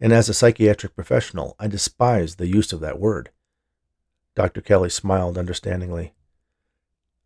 and 0.00 0.12
as 0.12 0.28
a 0.28 0.34
psychiatric 0.34 0.96
professional, 0.96 1.54
I 1.60 1.68
despise 1.68 2.34
the 2.34 2.48
use 2.48 2.72
of 2.72 2.80
that 2.80 2.98
word. 2.98 3.30
Dr. 4.34 4.60
Kelly 4.60 4.90
smiled 4.90 5.38
understandingly. 5.38 6.14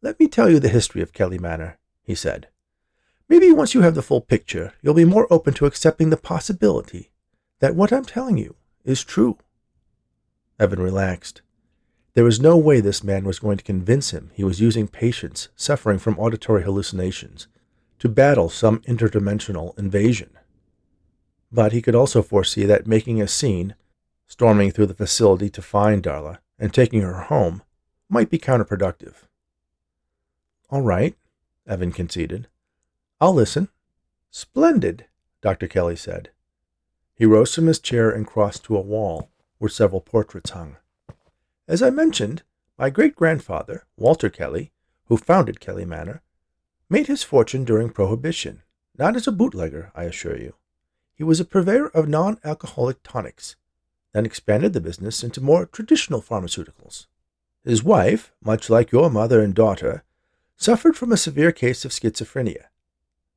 Let 0.03 0.21
me 0.21 0.29
tell 0.29 0.51
you 0.51 0.61
the 0.61 0.69
history 0.69 1.01
of 1.01 1.15
Kelly 1.15 1.39
Manor, 1.39 1.79
he 2.03 2.15
said. 2.15 2.49
Maybe 3.27 3.51
once 3.51 3.73
you 3.73 3.81
have 3.81 3.95
the 3.95 4.03
full 4.03 4.21
picture, 4.21 4.75
you'll 4.83 4.93
be 4.93 5.07
more 5.07 5.27
open 5.31 5.55
to 5.55 5.65
accepting 5.65 6.11
the 6.11 6.19
possibility 6.19 7.11
that 7.61 7.75
what 7.75 7.91
I'm 7.91 8.05
telling 8.05 8.37
you 8.37 8.55
is 8.85 9.03
true. 9.03 9.39
Evan 10.59 10.81
relaxed. 10.81 11.41
There 12.13 12.25
was 12.25 12.39
no 12.39 12.59
way 12.59 12.81
this 12.81 13.03
man 13.03 13.25
was 13.25 13.39
going 13.39 13.57
to 13.57 13.65
convince 13.65 14.11
him 14.11 14.31
he 14.35 14.45
was 14.45 14.61
using 14.61 14.89
patients 14.89 15.49
suffering 15.57 15.99
from 15.99 16.19
auditory 16.19 16.65
hallucinations 16.65 17.49
to 18.03 18.09
battle 18.09 18.49
some 18.49 18.81
interdimensional 18.81 19.79
invasion. 19.79 20.31
But 21.53 21.71
he 21.71 21.81
could 21.81 21.95
also 21.95 22.21
foresee 22.21 22.65
that 22.65 22.85
making 22.85 23.23
a 23.23 23.29
scene, 23.29 23.77
storming 24.27 24.73
through 24.73 24.87
the 24.87 24.95
facility 24.95 25.49
to 25.51 25.63
find 25.63 26.03
Darla, 26.03 26.39
and 26.59 26.75
taking 26.75 27.03
her 27.03 27.21
home 27.21 27.63
might 28.09 28.29
be 28.29 28.41
counterproductive. 28.41 29.29
All 30.69 30.81
right, 30.83 31.15
Evan 31.65 31.93
conceded. 31.93 32.49
I'll 33.21 33.35
listen. 33.35 33.69
Splendid, 34.33 35.07
Dr. 35.41 35.69
Kelly 35.69 35.95
said. 35.95 36.31
He 37.15 37.25
rose 37.25 37.55
from 37.55 37.69
his 37.69 37.79
chair 37.79 38.11
and 38.11 38.27
crossed 38.27 38.65
to 38.65 38.77
a 38.77 38.81
wall 38.81 39.31
where 39.59 39.69
several 39.69 40.01
portraits 40.01 40.51
hung. 40.51 40.75
As 41.69 41.85
I 41.85 41.91
mentioned, 41.91 42.43
my 42.77 42.91
great 42.91 43.15
grandfather, 43.15 43.85
Walter 43.97 44.29
Kelly, 44.29 44.73
who 45.05 45.17
founded 45.17 45.61
Kelly 45.61 45.85
Manor, 45.85 46.21
made 46.93 47.07
his 47.07 47.23
fortune 47.23 47.65
during 47.65 47.89
Prohibition, 47.89 48.61
not 48.99 49.17
as 49.17 49.27
a 49.27 49.33
bootlegger, 49.33 49.91
I 49.95 50.05
assure 50.05 50.37
you. 50.37 50.55
He 51.15 51.25
was 51.25 51.41
a 51.41 51.45
purveyor 51.47 51.89
of 51.89 52.07
non 52.07 52.39
alcoholic 52.45 53.03
tonics, 53.03 53.57
then 54.13 54.27
expanded 54.27 54.75
the 54.75 54.81
business 54.81 55.25
into 55.25 55.41
more 55.41 55.65
traditional 55.65 56.21
pharmaceuticals. 56.21 57.07
His 57.65 57.83
wife, 57.83 58.31
much 58.45 58.69
like 58.69 58.93
your 58.93 59.09
mother 59.09 59.41
and 59.41 59.55
daughter, 59.55 60.05
suffered 60.59 60.95
from 60.95 61.13
a 61.13 61.17
severe 61.17 61.51
case 61.51 61.87
of 61.87 61.93
schizophrenia. 61.93 62.67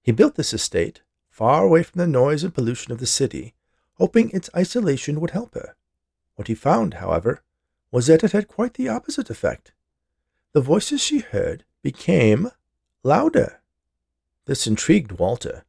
He 0.04 0.12
built 0.12 0.36
this 0.36 0.54
estate, 0.54 1.02
far 1.30 1.64
away 1.64 1.84
from 1.84 2.00
the 2.00 2.08
noise 2.08 2.44
and 2.44 2.54
pollution 2.54 2.92
of 2.92 3.00
the 3.00 3.06
city, 3.06 3.54
hoping 3.94 4.32
its 4.32 4.50
isolation 4.54 5.22
would 5.22 5.32
help 5.32 5.54
her. 5.54 5.78
What 6.36 6.50
he 6.50 6.56
found, 6.56 6.96
however, 6.96 7.42
was 7.90 8.08
that 8.08 8.24
it 8.26 8.34
had 8.34 8.50
quite 8.50 8.74
the 8.74 8.90
opposite 8.90 9.30
effect. 9.30 9.72
The 10.52 10.60
voices 10.60 11.00
she 11.02 11.20
heard 11.20 11.64
became 11.82 12.52
louder. 13.06 13.62
This 14.46 14.66
intrigued 14.66 15.14
Walter. 15.14 15.64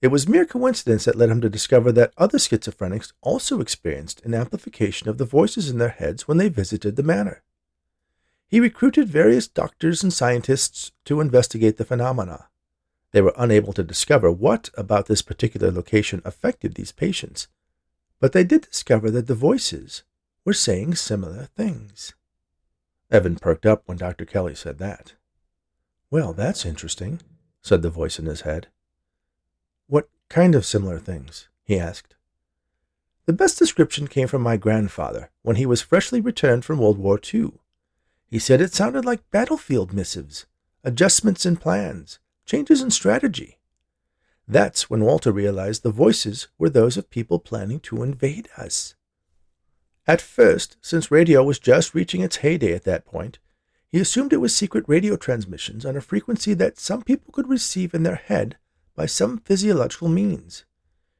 It 0.00 0.08
was 0.08 0.28
mere 0.28 0.44
coincidence 0.44 1.04
that 1.04 1.14
led 1.14 1.30
him 1.30 1.40
to 1.42 1.48
discover 1.48 1.92
that 1.92 2.12
other 2.18 2.38
schizophrenics 2.38 3.12
also 3.22 3.60
experienced 3.60 4.20
an 4.24 4.34
amplification 4.34 5.08
of 5.08 5.16
the 5.16 5.24
voices 5.24 5.70
in 5.70 5.78
their 5.78 5.90
heads 5.90 6.26
when 6.26 6.38
they 6.38 6.48
visited 6.48 6.96
the 6.96 7.04
manor. 7.04 7.42
He 8.48 8.58
recruited 8.58 9.08
various 9.08 9.46
doctors 9.46 10.02
and 10.02 10.12
scientists 10.12 10.90
to 11.04 11.20
investigate 11.20 11.76
the 11.76 11.84
phenomena. 11.84 12.48
They 13.12 13.22
were 13.22 13.34
unable 13.36 13.72
to 13.74 13.84
discover 13.84 14.32
what 14.32 14.68
about 14.76 15.06
this 15.06 15.22
particular 15.22 15.70
location 15.70 16.20
affected 16.24 16.74
these 16.74 16.92
patients, 16.92 17.46
but 18.18 18.32
they 18.32 18.42
did 18.42 18.62
discover 18.62 19.08
that 19.12 19.28
the 19.28 19.34
voices 19.36 20.02
were 20.44 20.52
saying 20.52 20.96
similar 20.96 21.44
things. 21.44 22.14
Evan 23.08 23.36
perked 23.36 23.66
up 23.66 23.84
when 23.86 23.98
Dr. 23.98 24.24
Kelly 24.24 24.56
said 24.56 24.78
that. 24.78 25.14
Well, 26.12 26.34
that's 26.34 26.66
interesting, 26.66 27.22
said 27.62 27.80
the 27.80 27.88
voice 27.88 28.18
in 28.18 28.26
his 28.26 28.42
head. 28.42 28.66
What 29.86 30.10
kind 30.28 30.54
of 30.54 30.66
similar 30.66 30.98
things? 30.98 31.48
he 31.64 31.78
asked. 31.78 32.16
The 33.24 33.32
best 33.32 33.58
description 33.58 34.06
came 34.06 34.28
from 34.28 34.42
my 34.42 34.58
grandfather 34.58 35.30
when 35.40 35.56
he 35.56 35.64
was 35.64 35.80
freshly 35.80 36.20
returned 36.20 36.66
from 36.66 36.78
World 36.78 36.98
War 36.98 37.18
II. 37.32 37.52
He 38.26 38.38
said 38.38 38.60
it 38.60 38.74
sounded 38.74 39.06
like 39.06 39.30
battlefield 39.30 39.94
missives, 39.94 40.44
adjustments 40.84 41.46
in 41.46 41.56
plans, 41.56 42.18
changes 42.44 42.82
in 42.82 42.90
strategy. 42.90 43.56
That's 44.46 44.90
when 44.90 45.04
Walter 45.04 45.32
realized 45.32 45.82
the 45.82 45.90
voices 45.90 46.48
were 46.58 46.68
those 46.68 46.98
of 46.98 47.08
people 47.08 47.38
planning 47.38 47.80
to 47.80 48.02
invade 48.02 48.50
us. 48.58 48.96
At 50.06 50.20
first, 50.20 50.76
since 50.82 51.10
radio 51.10 51.42
was 51.42 51.58
just 51.58 51.94
reaching 51.94 52.20
its 52.20 52.36
heyday 52.36 52.74
at 52.74 52.84
that 52.84 53.06
point, 53.06 53.38
he 53.92 54.00
assumed 54.00 54.32
it 54.32 54.40
was 54.40 54.56
secret 54.56 54.84
radio 54.88 55.16
transmissions 55.16 55.84
on 55.84 55.96
a 55.96 56.00
frequency 56.00 56.54
that 56.54 56.78
some 56.78 57.02
people 57.02 57.30
could 57.30 57.46
receive 57.46 57.92
in 57.92 58.02
their 58.02 58.16
head 58.16 58.56
by 58.96 59.04
some 59.04 59.38
physiological 59.38 60.08
means. 60.08 60.64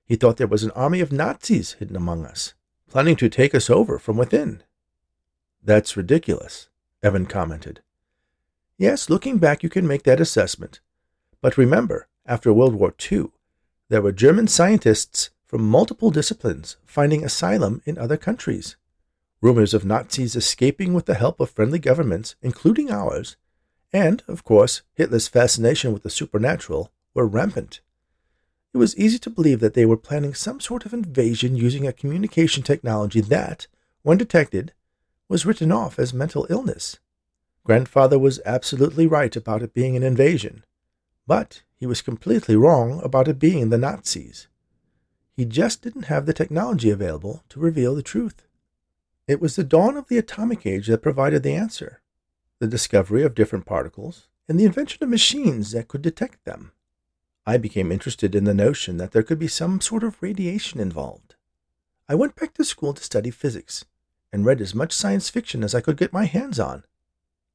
He 0.07 0.17
thought 0.17 0.39
there 0.39 0.47
was 0.47 0.65
an 0.65 0.71
army 0.71 1.01
of 1.01 1.13
Nazis 1.13 1.75
hidden 1.75 1.97
among 1.97 2.25
us, 2.25 2.55
planning 2.89 3.17
to 3.17 3.29
take 3.29 3.55
us 3.55 3.69
over 3.69 3.99
from 3.99 4.17
within. 4.17 4.63
That's 5.63 5.99
ridiculous, 5.99 6.71
Evan 7.03 7.27
commented. 7.27 7.83
Yes, 8.79 9.11
looking 9.11 9.37
back, 9.37 9.63
you 9.63 9.69
can 9.69 9.87
make 9.87 10.05
that 10.05 10.21
assessment. 10.21 10.81
But 11.43 11.59
remember, 11.59 12.09
after 12.25 12.55
World 12.55 12.75
War 12.75 12.95
II, 13.13 13.27
there 13.91 14.01
were 14.01 14.13
German 14.13 14.49
scientists 14.49 15.29
from 15.47 15.69
multiple 15.69 16.11
disciplines 16.11 16.79
finding 16.87 17.23
asylum 17.23 17.83
in 17.85 17.99
other 17.99 18.17
countries. 18.17 18.77
Rumors 19.43 19.75
of 19.75 19.85
Nazis 19.85 20.37
escaping 20.37 20.95
with 20.95 21.07
the 21.07 21.17
help 21.17 21.41
of 21.41 21.51
friendly 21.51 21.81
governments, 21.81 22.37
including 22.43 22.93
ours, 22.93 23.37
and, 23.93 24.23
of 24.29 24.45
course, 24.45 24.83
Hitler's 24.95 25.27
fascination 25.27 25.93
with 25.93 26.05
the 26.05 26.11
supernatural 26.11 26.93
were 27.13 27.27
rampant. 27.27 27.81
It 28.73 28.79
was 28.79 28.97
easy 28.97 29.19
to 29.19 29.31
believe 29.31 29.59
that 29.59 29.75
they 29.75 29.85
were 29.85 29.97
planning 29.97 30.33
some 30.33 30.61
sort 30.61 30.87
of 30.87 30.95
invasion 30.95 31.57
using 31.57 31.89
a 31.89 31.93
communication 31.93 32.63
technology 32.63 33.21
that, 33.21 33.67
when 34.03 34.17
detected, 34.17 34.73
was 35.29 35.45
written 35.45 35.73
off 35.73 35.99
as 35.99 36.15
mental 36.15 36.47
illness. 36.49 37.01
Grandfather 37.65 38.21
was 38.21 38.41
absolutely 38.47 39.09
right 39.09 39.35
about 39.35 39.63
it 39.63 39.75
being 39.75 39.97
an 39.97 40.05
invasion, 40.05 40.65
but 41.27 41.63
he 41.75 41.85
was 41.85 42.01
completely 42.01 42.55
wrong 42.55 43.01
about 43.03 43.27
it 43.27 43.41
being 43.41 43.71
the 43.71 43.79
Nazis. 43.79 44.47
He 45.37 45.45
just 45.45 45.83
didn't 45.83 46.05
have 46.05 46.27
the 46.27 46.33
technology 46.33 46.91
available 46.91 47.43
to 47.49 47.59
reveal 47.59 47.97
the 47.97 48.03
truth. 48.03 48.47
It 49.29 49.41
was 49.41 49.57
the 49.57 49.65
dawn 49.65 49.97
of 49.97 50.09
the 50.09 50.19
atomic 50.19 50.67
age 50.67 50.89
that 50.89 51.03
provided 51.03 51.43
the 51.43 51.55
answer 51.55 52.01
the 52.59 52.69
discovery 52.69 53.25
of 53.25 53.35
different 53.35 53.67
particles 53.67 54.29
and 54.49 54.59
the 54.59 54.65
invention 54.65 55.03
of 55.03 55.11
machines 55.11 55.73
that 55.73 55.89
could 55.89 56.01
detect 56.01 56.45
them. 56.45 56.71
I 57.45 57.57
became 57.57 57.91
interested 57.91 58.37
in 58.37 58.45
the 58.45 58.55
notion 58.55 58.99
that 58.99 59.11
there 59.11 59.25
could 59.25 59.41
be 59.41 59.49
some 59.49 59.81
sort 59.81 60.05
of 60.05 60.23
radiation 60.23 60.79
involved. 60.79 61.35
I 62.09 62.15
went 62.15 62.37
back 62.37 62.55
to 62.55 62.65
school 62.65 62.95
to 62.95 63.03
study 63.03 63.31
physics 63.31 63.85
and 64.33 64.47
read 64.47 64.61
as 64.61 64.77
much 64.77 64.93
science 64.93 65.29
fiction 65.29 65.65
as 65.65 65.75
I 65.75 65.81
could 65.81 65.97
get 65.97 66.13
my 66.13 66.27
hands 66.27 66.61
on. 66.61 66.85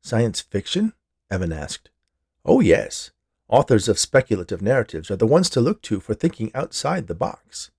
Science 0.01 0.41
fiction? 0.41 0.91
Evan 1.31 1.53
asked. 1.53 1.89
Oh, 2.43 2.59
yes. 2.59 3.11
Authors 3.47 3.87
of 3.87 3.97
speculative 3.97 4.61
narratives 4.61 5.09
are 5.09 5.15
the 5.15 5.25
ones 5.25 5.49
to 5.51 5.61
look 5.61 5.81
to 5.83 6.01
for 6.01 6.13
thinking 6.13 6.51
outside 6.53 7.07
the 7.07 7.15
box. 7.15 7.71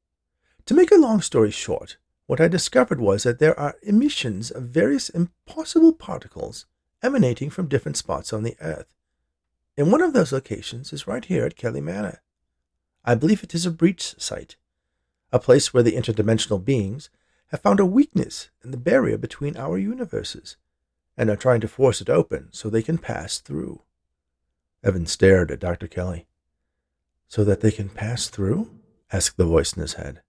To 0.65 0.75
make 0.75 0.91
a 0.91 0.97
long 0.97 1.21
story 1.21 1.51
short, 1.51 1.99
what 2.29 2.43
I 2.43 2.47
discovered 2.47 3.01
was 3.01 3.23
that 3.23 3.39
there 3.39 3.59
are 3.59 3.77
emissions 3.83 4.51
of 4.51 4.65
various 4.65 5.09
impossible 5.09 5.95
particles 5.95 6.67
emanating 7.03 7.49
from 7.49 7.69
different 7.69 7.97
spots 7.97 8.35
on 8.35 8.43
the 8.43 8.55
Earth. 8.61 8.95
And 9.79 9.91
one 9.91 10.03
of 10.03 10.13
those 10.13 10.31
locations 10.31 10.93
is 10.93 11.07
right 11.07 11.25
here 11.25 11.47
at 11.47 11.57
Kelly 11.57 11.81
Manor. 11.81 12.21
I 13.03 13.15
believe 13.15 13.43
it 13.43 13.55
is 13.55 13.65
a 13.65 13.71
breach 13.71 14.15
site, 14.19 14.57
a 15.33 15.39
place 15.39 15.73
where 15.73 15.83
the 15.83 15.97
interdimensional 15.97 16.63
beings 16.63 17.09
have 17.47 17.63
found 17.63 17.81
a 17.81 17.87
weakness 17.87 18.51
in 18.63 18.73
the 18.73 18.77
barrier 18.77 19.17
between 19.17 19.57
our 19.57 19.79
universes 19.79 20.59
and 21.17 21.31
are 21.31 21.37
trying 21.37 21.63
to 21.63 21.69
force 21.69 22.03
it 22.03 22.11
open 22.11 22.49
so 22.51 22.69
they 22.69 22.83
can 22.83 22.99
pass 22.99 23.39
through. 23.39 23.81
Evan 24.85 25.07
stared 25.07 25.51
at 25.51 25.61
Dr. 25.61 25.89
Kelly. 25.89 26.27
So 27.27 27.43
that 27.45 27.63
they 27.63 27.71
can 27.71 27.89
pass 27.89 28.29
through? 28.29 28.71
asked 29.11 29.39
the 29.39 29.47
voice 29.47 29.73
in 29.73 29.81
his 29.81 29.95
head. 29.95 30.21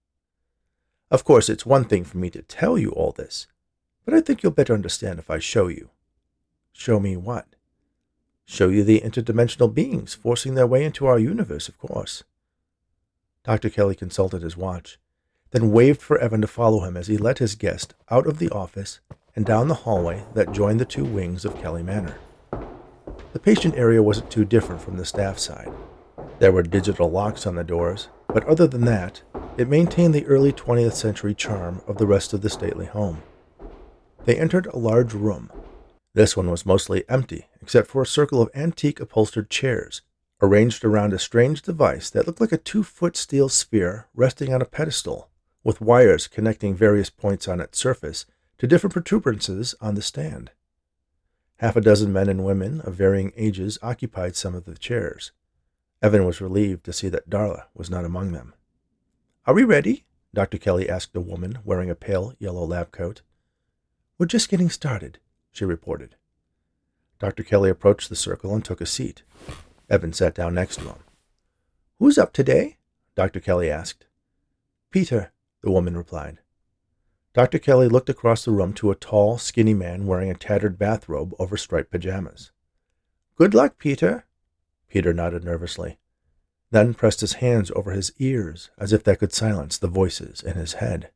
Of 1.10 1.24
course, 1.24 1.48
it's 1.48 1.66
one 1.66 1.84
thing 1.84 2.04
for 2.04 2.18
me 2.18 2.30
to 2.30 2.42
tell 2.42 2.78
you 2.78 2.90
all 2.90 3.12
this, 3.12 3.48
but 4.04 4.14
I 4.14 4.20
think 4.20 4.42
you'll 4.42 4.52
better 4.52 4.74
understand 4.74 5.18
if 5.18 5.30
I 5.30 5.40
show 5.40 5.66
you. 5.66 5.90
Show 6.72 7.00
me 7.00 7.16
what? 7.16 7.46
Show 8.44 8.68
you 8.68 8.84
the 8.84 9.00
interdimensional 9.00 9.72
beings 9.72 10.14
forcing 10.14 10.54
their 10.54 10.66
way 10.66 10.84
into 10.84 11.06
our 11.06 11.18
universe, 11.18 11.68
of 11.68 11.78
course. 11.78 12.22
Dr. 13.44 13.70
Kelly 13.70 13.94
consulted 13.94 14.42
his 14.42 14.56
watch, 14.56 14.98
then 15.50 15.72
waved 15.72 16.00
for 16.00 16.18
Evan 16.18 16.40
to 16.42 16.46
follow 16.46 16.80
him 16.80 16.96
as 16.96 17.08
he 17.08 17.16
led 17.16 17.38
his 17.38 17.54
guest 17.56 17.94
out 18.10 18.26
of 18.26 18.38
the 18.38 18.50
office 18.50 19.00
and 19.34 19.44
down 19.44 19.68
the 19.68 19.74
hallway 19.74 20.24
that 20.34 20.52
joined 20.52 20.78
the 20.78 20.84
two 20.84 21.04
wings 21.04 21.44
of 21.44 21.60
Kelly 21.60 21.82
Manor. 21.82 22.18
The 23.32 23.38
patient 23.38 23.74
area 23.76 24.02
wasn't 24.02 24.30
too 24.30 24.44
different 24.44 24.80
from 24.80 24.96
the 24.96 25.04
staff 25.04 25.38
side. 25.38 25.72
There 26.40 26.52
were 26.52 26.62
digital 26.62 27.10
locks 27.10 27.46
on 27.46 27.56
the 27.56 27.62
doors, 27.62 28.08
but 28.26 28.46
other 28.46 28.66
than 28.66 28.86
that, 28.86 29.20
it 29.58 29.68
maintained 29.68 30.14
the 30.14 30.24
early 30.24 30.54
20th 30.54 30.94
century 30.94 31.34
charm 31.34 31.82
of 31.86 31.98
the 31.98 32.06
rest 32.06 32.32
of 32.32 32.40
the 32.40 32.48
stately 32.48 32.86
home. 32.86 33.22
They 34.24 34.36
entered 34.36 34.64
a 34.64 34.78
large 34.78 35.12
room. 35.12 35.52
This 36.14 36.38
one 36.38 36.50
was 36.50 36.64
mostly 36.64 37.04
empty, 37.10 37.48
except 37.60 37.88
for 37.88 38.00
a 38.00 38.06
circle 38.06 38.40
of 38.40 38.48
antique 38.54 39.00
upholstered 39.00 39.50
chairs 39.50 40.00
arranged 40.40 40.82
around 40.82 41.12
a 41.12 41.18
strange 41.18 41.60
device 41.60 42.08
that 42.08 42.26
looked 42.26 42.40
like 42.40 42.52
a 42.52 42.56
two 42.56 42.82
foot 42.82 43.18
steel 43.18 43.50
sphere 43.50 44.08
resting 44.14 44.54
on 44.54 44.62
a 44.62 44.64
pedestal, 44.64 45.28
with 45.62 45.82
wires 45.82 46.26
connecting 46.26 46.74
various 46.74 47.10
points 47.10 47.48
on 47.48 47.60
its 47.60 47.78
surface 47.78 48.24
to 48.56 48.66
different 48.66 48.94
protuberances 48.94 49.74
on 49.82 49.94
the 49.94 50.00
stand. 50.00 50.50
Half 51.58 51.76
a 51.76 51.82
dozen 51.82 52.14
men 52.14 52.30
and 52.30 52.46
women 52.46 52.80
of 52.80 52.94
varying 52.94 53.34
ages 53.36 53.78
occupied 53.82 54.36
some 54.36 54.54
of 54.54 54.64
the 54.64 54.74
chairs. 54.76 55.32
Evan 56.02 56.24
was 56.24 56.40
relieved 56.40 56.84
to 56.84 56.92
see 56.92 57.08
that 57.08 57.28
Darla 57.28 57.64
was 57.74 57.90
not 57.90 58.04
among 58.04 58.32
them. 58.32 58.54
Are 59.46 59.54
we 59.54 59.64
ready? 59.64 60.06
Dr. 60.32 60.58
Kelly 60.58 60.88
asked 60.88 61.14
a 61.16 61.20
woman 61.20 61.58
wearing 61.64 61.90
a 61.90 61.94
pale 61.94 62.34
yellow 62.38 62.64
lab 62.64 62.90
coat. 62.92 63.22
We're 64.16 64.26
just 64.26 64.48
getting 64.48 64.70
started, 64.70 65.18
she 65.50 65.64
reported. 65.64 66.16
Dr. 67.18 67.42
Kelly 67.42 67.68
approached 67.68 68.08
the 68.08 68.16
circle 68.16 68.54
and 68.54 68.64
took 68.64 68.80
a 68.80 68.86
seat. 68.86 69.22
Evan 69.90 70.12
sat 70.12 70.34
down 70.34 70.54
next 70.54 70.76
to 70.76 70.84
him. 70.84 71.04
Who's 71.98 72.16
up 72.16 72.32
today? 72.32 72.78
Dr. 73.14 73.40
Kelly 73.40 73.70
asked. 73.70 74.06
Peter, 74.90 75.32
the 75.62 75.70
woman 75.70 75.96
replied. 75.96 76.38
Dr. 77.34 77.58
Kelly 77.58 77.88
looked 77.88 78.08
across 78.08 78.44
the 78.44 78.50
room 78.52 78.72
to 78.74 78.90
a 78.90 78.94
tall, 78.94 79.36
skinny 79.36 79.74
man 79.74 80.06
wearing 80.06 80.30
a 80.30 80.34
tattered 80.34 80.78
bathrobe 80.78 81.34
over 81.38 81.56
striped 81.56 81.90
pajamas. 81.90 82.52
Good 83.36 83.54
luck, 83.54 83.78
Peter. 83.78 84.24
Peter 84.90 85.14
nodded 85.14 85.44
nervously, 85.44 85.98
then 86.70 86.92
pressed 86.92 87.20
his 87.20 87.34
hands 87.34 87.70
over 87.74 87.92
his 87.92 88.12
ears 88.18 88.70
as 88.76 88.92
if 88.92 89.02
that 89.04 89.20
could 89.20 89.32
silence 89.32 89.78
the 89.78 89.88
voices 89.88 90.42
in 90.42 90.54
his 90.54 90.74
head. 90.74 91.10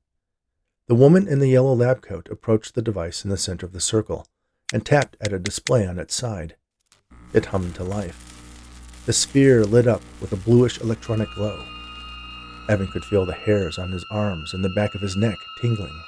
The 0.86 0.94
woman 0.94 1.26
in 1.26 1.40
the 1.40 1.48
yellow 1.48 1.74
lab 1.74 2.00
coat 2.00 2.28
approached 2.30 2.74
the 2.74 2.82
device 2.82 3.24
in 3.24 3.30
the 3.30 3.36
center 3.36 3.66
of 3.66 3.72
the 3.72 3.80
circle 3.80 4.26
and 4.72 4.86
tapped 4.86 5.16
at 5.20 5.32
a 5.32 5.38
display 5.38 5.86
on 5.86 5.98
its 5.98 6.14
side. 6.14 6.56
It 7.32 7.46
hummed 7.46 7.74
to 7.76 7.84
life. 7.84 8.30
The 9.06 9.12
sphere 9.12 9.64
lit 9.64 9.86
up 9.86 10.02
with 10.20 10.32
a 10.32 10.36
bluish 10.36 10.80
electronic 10.80 11.28
glow. 11.34 11.64
Evan 12.68 12.88
could 12.88 13.04
feel 13.04 13.26
the 13.26 13.34
hairs 13.34 13.78
on 13.78 13.92
his 13.92 14.04
arms 14.10 14.54
and 14.54 14.64
the 14.64 14.72
back 14.74 14.94
of 14.94 15.00
his 15.00 15.16
neck 15.16 15.36
tingling. 15.60 16.02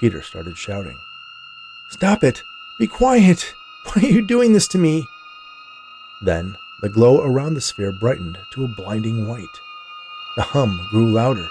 Peter 0.00 0.22
started 0.22 0.56
shouting. 0.56 0.98
Stop 1.90 2.24
it! 2.24 2.42
Be 2.78 2.86
quiet! 2.86 3.54
Why 3.84 4.02
are 4.02 4.06
you 4.06 4.26
doing 4.26 4.52
this 4.52 4.68
to 4.68 4.78
me? 4.78 5.06
Then 6.22 6.56
the 6.80 6.88
glow 6.88 7.22
around 7.22 7.54
the 7.54 7.60
sphere 7.60 7.92
brightened 7.92 8.38
to 8.52 8.64
a 8.64 8.68
blinding 8.68 9.26
white. 9.26 9.60
The 10.36 10.42
hum 10.42 10.86
grew 10.90 11.10
louder. 11.10 11.48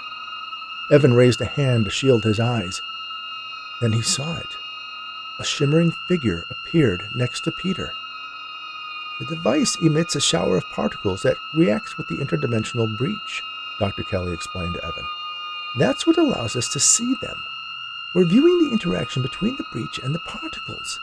Evan 0.90 1.14
raised 1.14 1.40
a 1.40 1.46
hand 1.46 1.84
to 1.84 1.90
shield 1.90 2.24
his 2.24 2.40
eyes. 2.40 2.80
Then 3.80 3.92
he 3.92 4.02
saw 4.02 4.36
it. 4.36 4.56
A 5.38 5.44
shimmering 5.44 5.92
figure 6.08 6.44
appeared 6.50 7.08
next 7.14 7.42
to 7.44 7.52
Peter. 7.52 7.92
The 9.18 9.36
device 9.36 9.76
emits 9.76 10.16
a 10.16 10.20
shower 10.20 10.56
of 10.56 10.68
particles 10.70 11.22
that 11.22 11.36
reacts 11.54 11.96
with 11.96 12.08
the 12.08 12.16
interdimensional 12.16 12.96
breach, 12.96 13.42
Dr. 13.78 14.02
Kelly 14.02 14.32
explained 14.32 14.74
to 14.74 14.84
Evan. 14.84 15.06
That's 15.76 16.06
what 16.06 16.18
allows 16.18 16.56
us 16.56 16.68
to 16.70 16.80
see 16.80 17.14
them. 17.22 17.36
We're 18.14 18.24
viewing 18.24 18.58
the 18.58 18.72
interaction 18.72 19.22
between 19.22 19.56
the 19.56 19.66
breach 19.72 19.98
and 19.98 20.14
the 20.14 20.18
particles. 20.20 21.00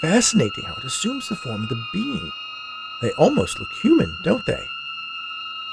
Fascinating 0.00 0.64
how 0.64 0.74
it 0.74 0.84
assumes 0.84 1.28
the 1.28 1.36
form 1.36 1.62
of 1.62 1.68
the 1.68 1.84
being. 1.92 2.32
They 3.04 3.12
almost 3.18 3.60
look 3.60 3.70
human, 3.70 4.16
don't 4.22 4.46
they? 4.46 4.66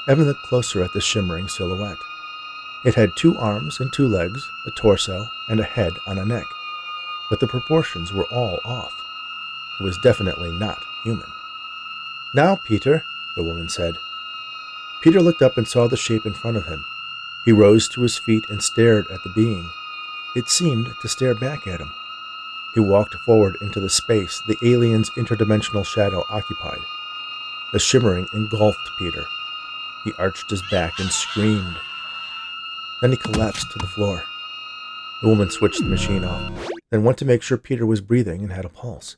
Evan 0.06 0.26
looked 0.26 0.42
closer 0.42 0.82
at 0.82 0.92
the 0.92 1.00
shimmering 1.00 1.48
silhouette. 1.48 1.96
It 2.84 2.94
had 2.94 3.16
two 3.16 3.38
arms 3.38 3.80
and 3.80 3.90
two 3.90 4.06
legs, 4.06 4.50
a 4.66 4.70
torso, 4.70 5.30
and 5.48 5.58
a 5.58 5.62
head 5.64 5.94
on 6.06 6.18
a 6.18 6.26
neck, 6.26 6.44
but 7.30 7.40
the 7.40 7.46
proportions 7.46 8.12
were 8.12 8.26
all 8.26 8.60
off. 8.66 8.92
It 9.80 9.82
was 9.82 9.96
definitely 9.96 10.52
not 10.52 10.84
human. 11.04 11.32
Now, 12.34 12.56
Peter, 12.56 13.02
the 13.34 13.42
woman 13.42 13.70
said. 13.70 13.96
Peter 15.00 15.22
looked 15.22 15.40
up 15.40 15.56
and 15.56 15.66
saw 15.66 15.88
the 15.88 15.96
shape 15.96 16.26
in 16.26 16.34
front 16.34 16.58
of 16.58 16.66
him. 16.66 16.84
He 17.46 17.52
rose 17.52 17.88
to 17.88 18.02
his 18.02 18.18
feet 18.18 18.50
and 18.50 18.62
stared 18.62 19.10
at 19.10 19.22
the 19.22 19.30
being. 19.30 19.70
It 20.36 20.50
seemed 20.50 20.94
to 21.00 21.08
stare 21.08 21.34
back 21.34 21.66
at 21.66 21.80
him. 21.80 21.92
He 22.74 22.80
walked 22.80 23.14
forward 23.14 23.56
into 23.62 23.80
the 23.80 23.88
space 23.88 24.42
the 24.46 24.58
alien's 24.62 25.08
interdimensional 25.12 25.86
shadow 25.86 26.26
occupied. 26.28 26.82
The 27.72 27.78
shimmering 27.78 28.26
engulfed 28.34 28.90
Peter. 28.98 29.24
He 30.04 30.12
arched 30.18 30.50
his 30.50 30.62
back 30.70 30.92
and 30.98 31.08
screamed. 31.08 31.76
Then 33.00 33.12
he 33.12 33.16
collapsed 33.16 33.70
to 33.70 33.78
the 33.78 33.86
floor. 33.86 34.22
The 35.22 35.28
woman 35.30 35.50
switched 35.50 35.78
the 35.78 35.86
machine 35.86 36.22
off, 36.22 36.68
then 36.90 37.02
went 37.02 37.16
to 37.18 37.24
make 37.24 37.40
sure 37.40 37.56
Peter 37.56 37.86
was 37.86 38.02
breathing 38.02 38.42
and 38.42 38.52
had 38.52 38.66
a 38.66 38.68
pulse. 38.68 39.16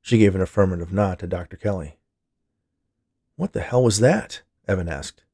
She 0.00 0.16
gave 0.16 0.34
an 0.34 0.40
affirmative 0.40 0.92
nod 0.92 1.18
to 1.18 1.26
Dr. 1.26 1.58
Kelly. 1.58 1.98
What 3.36 3.52
the 3.52 3.60
hell 3.60 3.82
was 3.82 4.00
that? 4.00 4.40
Evan 4.66 4.88
asked. 4.88 5.24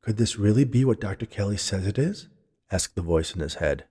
Could 0.00 0.16
this 0.16 0.38
really 0.38 0.64
be 0.64 0.84
what 0.84 1.00
Dr. 1.00 1.26
Kelly 1.26 1.56
says 1.56 1.86
it 1.86 1.98
is? 1.98 2.28
asked 2.72 2.96
the 2.96 3.02
voice 3.02 3.32
in 3.32 3.40
his 3.40 3.54
head. 3.54 3.84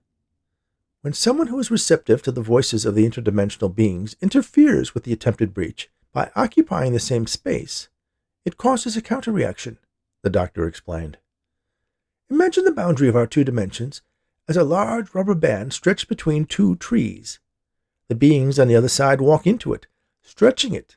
When 1.00 1.14
someone 1.14 1.46
who 1.46 1.58
is 1.58 1.70
receptive 1.70 2.20
to 2.22 2.32
the 2.32 2.42
voices 2.42 2.84
of 2.84 2.94
the 2.94 3.08
interdimensional 3.08 3.74
beings 3.74 4.16
interferes 4.20 4.92
with 4.92 5.04
the 5.04 5.14
attempted 5.14 5.54
breach 5.54 5.88
by 6.12 6.30
occupying 6.34 6.92
the 6.92 7.00
same 7.00 7.26
space, 7.26 7.88
it 8.44 8.56
causes 8.56 8.96
a 8.96 9.02
counterreaction, 9.02 9.76
the 10.22 10.30
doctor 10.30 10.66
explained. 10.66 11.18
Imagine 12.30 12.64
the 12.64 12.72
boundary 12.72 13.08
of 13.08 13.16
our 13.16 13.26
two 13.26 13.44
dimensions 13.44 14.02
as 14.48 14.56
a 14.56 14.64
large 14.64 15.14
rubber 15.14 15.34
band 15.34 15.72
stretched 15.72 16.08
between 16.08 16.44
two 16.44 16.76
trees. 16.76 17.38
The 18.08 18.14
beings 18.14 18.58
on 18.58 18.68
the 18.68 18.76
other 18.76 18.88
side 18.88 19.20
walk 19.20 19.46
into 19.46 19.72
it, 19.72 19.86
stretching 20.22 20.74
it. 20.74 20.96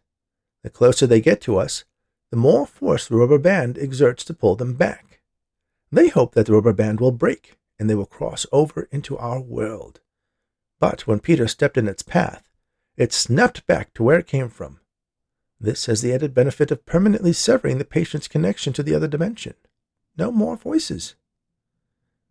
The 0.63 0.69
closer 0.69 1.05
they 1.05 1.21
get 1.21 1.41
to 1.41 1.57
us, 1.57 1.83
the 2.31 2.37
more 2.37 2.65
force 2.65 3.07
the 3.07 3.15
rubber 3.15 3.37
band 3.37 3.77
exerts 3.77 4.23
to 4.25 4.33
pull 4.33 4.55
them 4.55 4.73
back. 4.73 5.21
They 5.91 6.07
hope 6.07 6.33
that 6.33 6.47
the 6.47 6.53
rubber 6.53 6.73
band 6.73 6.99
will 6.99 7.11
break 7.11 7.57
and 7.77 7.89
they 7.89 7.95
will 7.95 8.05
cross 8.05 8.45
over 8.51 8.87
into 8.91 9.17
our 9.17 9.39
world. 9.39 9.99
But 10.79 11.05
when 11.05 11.19
Peter 11.19 11.47
stepped 11.47 11.77
in 11.77 11.87
its 11.87 12.01
path, 12.01 12.49
it 12.97 13.13
snapped 13.13 13.67
back 13.67 13.93
to 13.93 14.03
where 14.03 14.17
it 14.17 14.27
came 14.27 14.49
from. 14.49 14.79
This 15.63 15.85
has 15.85 16.01
the 16.01 16.13
added 16.13 16.33
benefit 16.33 16.71
of 16.71 16.85
permanently 16.85 17.31
severing 17.31 17.77
the 17.77 17.85
patient's 17.85 18.27
connection 18.27 18.73
to 18.73 18.83
the 18.83 18.93
other 18.93 19.07
dimension. 19.07 19.53
No 20.17 20.29
more 20.29 20.57
voices. 20.57 21.15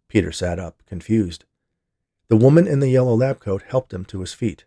Peter 0.07 0.31
sat 0.31 0.59
up, 0.59 0.83
confused. 0.87 1.47
The 2.29 2.37
woman 2.37 2.66
in 2.66 2.81
the 2.81 2.90
yellow 2.90 3.14
lab 3.14 3.40
coat 3.40 3.62
helped 3.66 3.95
him 3.95 4.05
to 4.05 4.21
his 4.21 4.35
feet. 4.35 4.66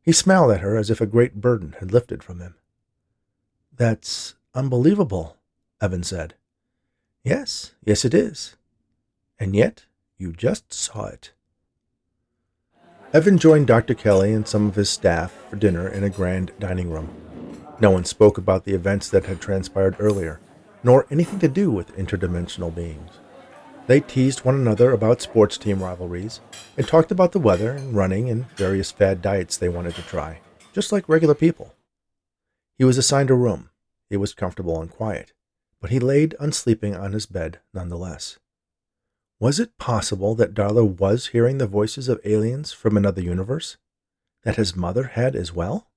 He 0.00 0.12
smiled 0.12 0.52
at 0.52 0.60
her 0.60 0.76
as 0.76 0.90
if 0.90 1.00
a 1.00 1.06
great 1.06 1.40
burden 1.40 1.74
had 1.80 1.90
lifted 1.90 2.22
from 2.22 2.38
him. 2.38 2.54
That's 3.76 4.36
Unbelievable, 4.54 5.36
Evan 5.80 6.04
said. 6.04 6.34
Yes, 7.24 7.74
yes, 7.84 8.04
it 8.04 8.14
is. 8.14 8.56
And 9.40 9.56
yet, 9.56 9.86
you 10.16 10.32
just 10.32 10.72
saw 10.72 11.06
it. 11.06 11.32
Evan 13.12 13.38
joined 13.38 13.66
Dr. 13.66 13.94
Kelly 13.94 14.32
and 14.32 14.46
some 14.46 14.68
of 14.68 14.76
his 14.76 14.88
staff 14.88 15.32
for 15.50 15.56
dinner 15.56 15.88
in 15.88 16.04
a 16.04 16.10
grand 16.10 16.52
dining 16.60 16.90
room. 16.90 17.27
No 17.80 17.90
one 17.90 18.04
spoke 18.04 18.38
about 18.38 18.64
the 18.64 18.74
events 18.74 19.08
that 19.10 19.26
had 19.26 19.40
transpired 19.40 19.96
earlier, 20.00 20.40
nor 20.82 21.06
anything 21.10 21.38
to 21.38 21.48
do 21.48 21.70
with 21.70 21.96
interdimensional 21.96 22.74
beings. 22.74 23.20
They 23.86 24.00
teased 24.00 24.44
one 24.44 24.56
another 24.56 24.90
about 24.90 25.22
sports 25.22 25.56
team 25.56 25.82
rivalries 25.82 26.40
and 26.76 26.86
talked 26.86 27.12
about 27.12 27.32
the 27.32 27.38
weather 27.38 27.70
and 27.70 27.94
running 27.94 28.28
and 28.28 28.50
various 28.50 28.90
fad 28.90 29.22
diets 29.22 29.56
they 29.56 29.68
wanted 29.68 29.94
to 29.94 30.02
try, 30.02 30.40
just 30.72 30.92
like 30.92 31.08
regular 31.08 31.34
people. 31.34 31.74
He 32.76 32.84
was 32.84 32.98
assigned 32.98 33.30
a 33.30 33.34
room. 33.34 33.70
It 34.10 34.16
was 34.16 34.34
comfortable 34.34 34.80
and 34.80 34.90
quiet, 34.90 35.32
but 35.80 35.90
he 35.90 36.00
laid 36.00 36.34
unsleeping 36.40 36.98
on 36.98 37.12
his 37.12 37.26
bed 37.26 37.60
nonetheless. 37.72 38.38
Was 39.40 39.60
it 39.60 39.78
possible 39.78 40.34
that 40.34 40.52
Darla 40.52 40.84
was 40.84 41.28
hearing 41.28 41.58
the 41.58 41.66
voices 41.66 42.08
of 42.08 42.20
aliens 42.24 42.72
from 42.72 42.96
another 42.96 43.22
universe? 43.22 43.76
That 44.42 44.56
his 44.56 44.74
mother 44.74 45.04
had 45.04 45.36
as 45.36 45.54
well? 45.54 45.88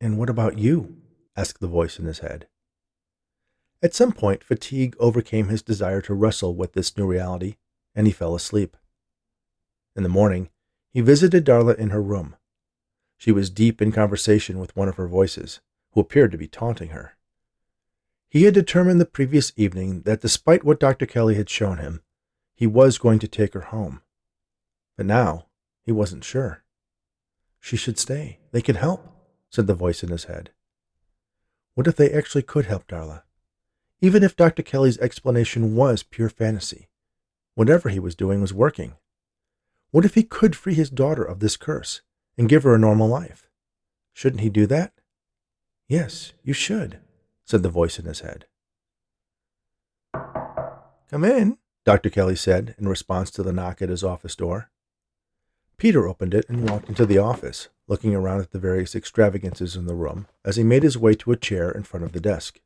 And 0.00 0.18
what 0.18 0.30
about 0.30 0.58
you? 0.58 0.96
asked 1.36 1.60
the 1.60 1.66
voice 1.66 1.98
in 1.98 2.06
his 2.06 2.20
head. 2.20 2.46
At 3.82 3.94
some 3.94 4.12
point, 4.12 4.42
fatigue 4.42 4.96
overcame 4.98 5.48
his 5.48 5.62
desire 5.62 6.00
to 6.02 6.14
wrestle 6.14 6.54
with 6.54 6.72
this 6.72 6.96
new 6.96 7.06
reality, 7.06 7.56
and 7.94 8.06
he 8.06 8.12
fell 8.12 8.34
asleep. 8.34 8.76
In 9.94 10.02
the 10.02 10.08
morning, 10.08 10.50
he 10.90 11.00
visited 11.00 11.44
Darla 11.44 11.76
in 11.76 11.90
her 11.90 12.02
room. 12.02 12.36
She 13.18 13.32
was 13.32 13.50
deep 13.50 13.80
in 13.80 13.92
conversation 13.92 14.58
with 14.58 14.76
one 14.76 14.88
of 14.88 14.96
her 14.96 15.08
voices, 15.08 15.60
who 15.92 16.00
appeared 16.00 16.32
to 16.32 16.38
be 16.38 16.48
taunting 16.48 16.90
her. 16.90 17.16
He 18.28 18.44
had 18.44 18.54
determined 18.54 19.00
the 19.00 19.06
previous 19.06 19.52
evening 19.56 20.02
that 20.02 20.20
despite 20.20 20.64
what 20.64 20.80
Dr. 20.80 21.06
Kelly 21.06 21.36
had 21.36 21.48
shown 21.48 21.78
him, 21.78 22.02
he 22.54 22.66
was 22.66 22.98
going 22.98 23.18
to 23.20 23.28
take 23.28 23.54
her 23.54 23.60
home. 23.60 24.02
But 24.96 25.06
now, 25.06 25.46
he 25.84 25.92
wasn't 25.92 26.24
sure. 26.24 26.64
She 27.60 27.76
should 27.76 27.98
stay. 27.98 28.40
They 28.52 28.62
could 28.62 28.76
help, 28.76 29.15
said 29.56 29.66
the 29.66 29.74
voice 29.74 30.02
in 30.04 30.10
his 30.10 30.24
head. 30.24 30.50
What 31.74 31.88
if 31.88 31.96
they 31.96 32.12
actually 32.12 32.42
could 32.42 32.66
help 32.66 32.86
Darla? 32.86 33.22
even 34.00 34.22
if 34.22 34.36
Dr. 34.36 34.62
Kelly's 34.62 34.98
explanation 34.98 35.74
was 35.74 36.02
pure 36.02 36.28
fantasy. 36.28 36.88
Whatever 37.54 37.88
he 37.88 37.98
was 37.98 38.14
doing 38.14 38.40
was 38.40 38.52
working. 38.52 38.94
What 39.90 40.04
if 40.04 40.14
he 40.14 40.22
could 40.22 40.54
free 40.54 40.74
his 40.74 40.90
daughter 40.90 41.24
of 41.24 41.40
this 41.40 41.56
curse 41.56 42.02
and 42.36 42.48
give 42.48 42.64
her 42.64 42.74
a 42.74 42.78
normal 42.78 43.08
life? 43.08 43.48
Shouldn't 44.12 44.42
he 44.42 44.50
do 44.50 44.66
that? 44.66 44.92
Yes, 45.88 46.32
you 46.42 46.52
should, 46.52 47.00
said 47.44 47.62
the 47.62 47.68
voice 47.68 47.98
in 47.98 48.04
his 48.04 48.20
head. 48.20 48.46
Come 51.10 51.24
in, 51.24 51.58
Dr. 51.84 52.10
Kelly 52.10 52.36
said 52.36 52.74
in 52.78 52.88
response 52.88 53.30
to 53.30 53.42
the 53.42 53.52
knock 53.52 53.80
at 53.80 53.88
his 53.88 54.02
office 54.02 54.34
door. 54.34 54.70
Peter 55.78 56.08
opened 56.08 56.32
it 56.32 56.48
and 56.48 56.68
walked 56.68 56.88
into 56.88 57.04
the 57.04 57.18
office, 57.18 57.68
looking 57.86 58.14
around 58.14 58.40
at 58.40 58.50
the 58.50 58.58
various 58.58 58.94
extravagances 58.94 59.76
in 59.76 59.86
the 59.86 59.94
room 59.94 60.26
as 60.44 60.56
he 60.56 60.62
made 60.62 60.82
his 60.82 60.96
way 60.96 61.14
to 61.14 61.32
a 61.32 61.36
chair 61.36 61.70
in 61.70 61.82
front 61.82 62.04
of 62.04 62.12
the 62.12 62.20
desk. 62.20 62.60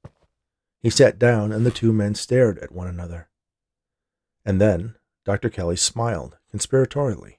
He 0.80 0.90
sat 0.90 1.18
down, 1.18 1.52
and 1.52 1.66
the 1.66 1.70
two 1.70 1.92
men 1.92 2.14
stared 2.14 2.58
at 2.58 2.72
one 2.72 2.86
another. 2.86 3.28
And 4.44 4.60
then 4.60 4.94
Dr. 5.24 5.50
Kelly 5.50 5.76
smiled 5.76 6.38
conspiratorially. 6.54 7.36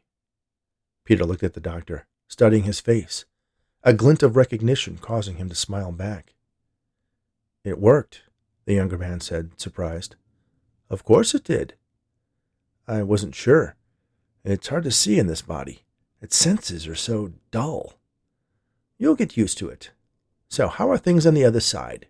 Peter 1.05 1.25
looked 1.25 1.43
at 1.43 1.53
the 1.53 1.59
doctor, 1.59 2.05
studying 2.27 2.63
his 2.63 2.79
face, 2.79 3.25
a 3.83 3.93
glint 3.93 4.21
of 4.21 4.35
recognition 4.35 4.97
causing 4.97 5.37
him 5.37 5.49
to 5.49 5.55
smile 5.55 5.91
back. 5.91 6.35
It 7.63 7.79
worked, 7.79 8.23
the 8.65 8.75
younger 8.75 8.97
man 8.97 9.21
said, 9.21 9.59
surprised. 9.59 10.15
Of 10.89 11.03
course 11.03 11.33
it 11.33 11.43
did. 11.43 11.75
I 12.87 13.01
wasn't 13.03 13.35
sure. 13.35 13.75
It's 14.43 14.67
hard 14.69 14.83
to 14.85 14.91
see 14.91 15.19
in 15.19 15.27
this 15.27 15.41
body. 15.41 15.83
Its 16.21 16.35
senses 16.35 16.87
are 16.87 16.95
so 16.95 17.33
dull. 17.51 17.93
You'll 18.97 19.15
get 19.15 19.37
used 19.37 19.57
to 19.59 19.69
it. 19.69 19.91
So, 20.49 20.67
how 20.67 20.89
are 20.89 20.97
things 20.97 21.25
on 21.25 21.33
the 21.33 21.45
other 21.45 21.59
side? 21.59 22.07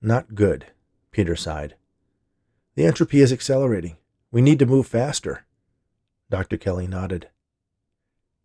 Not 0.00 0.34
good, 0.34 0.66
Peter 1.10 1.36
sighed. 1.36 1.74
The 2.74 2.86
entropy 2.86 3.20
is 3.20 3.32
accelerating. 3.32 3.96
We 4.30 4.42
need 4.42 4.58
to 4.60 4.66
move 4.66 4.86
faster. 4.86 5.44
Dr. 6.30 6.56
Kelly 6.56 6.86
nodded. 6.86 7.28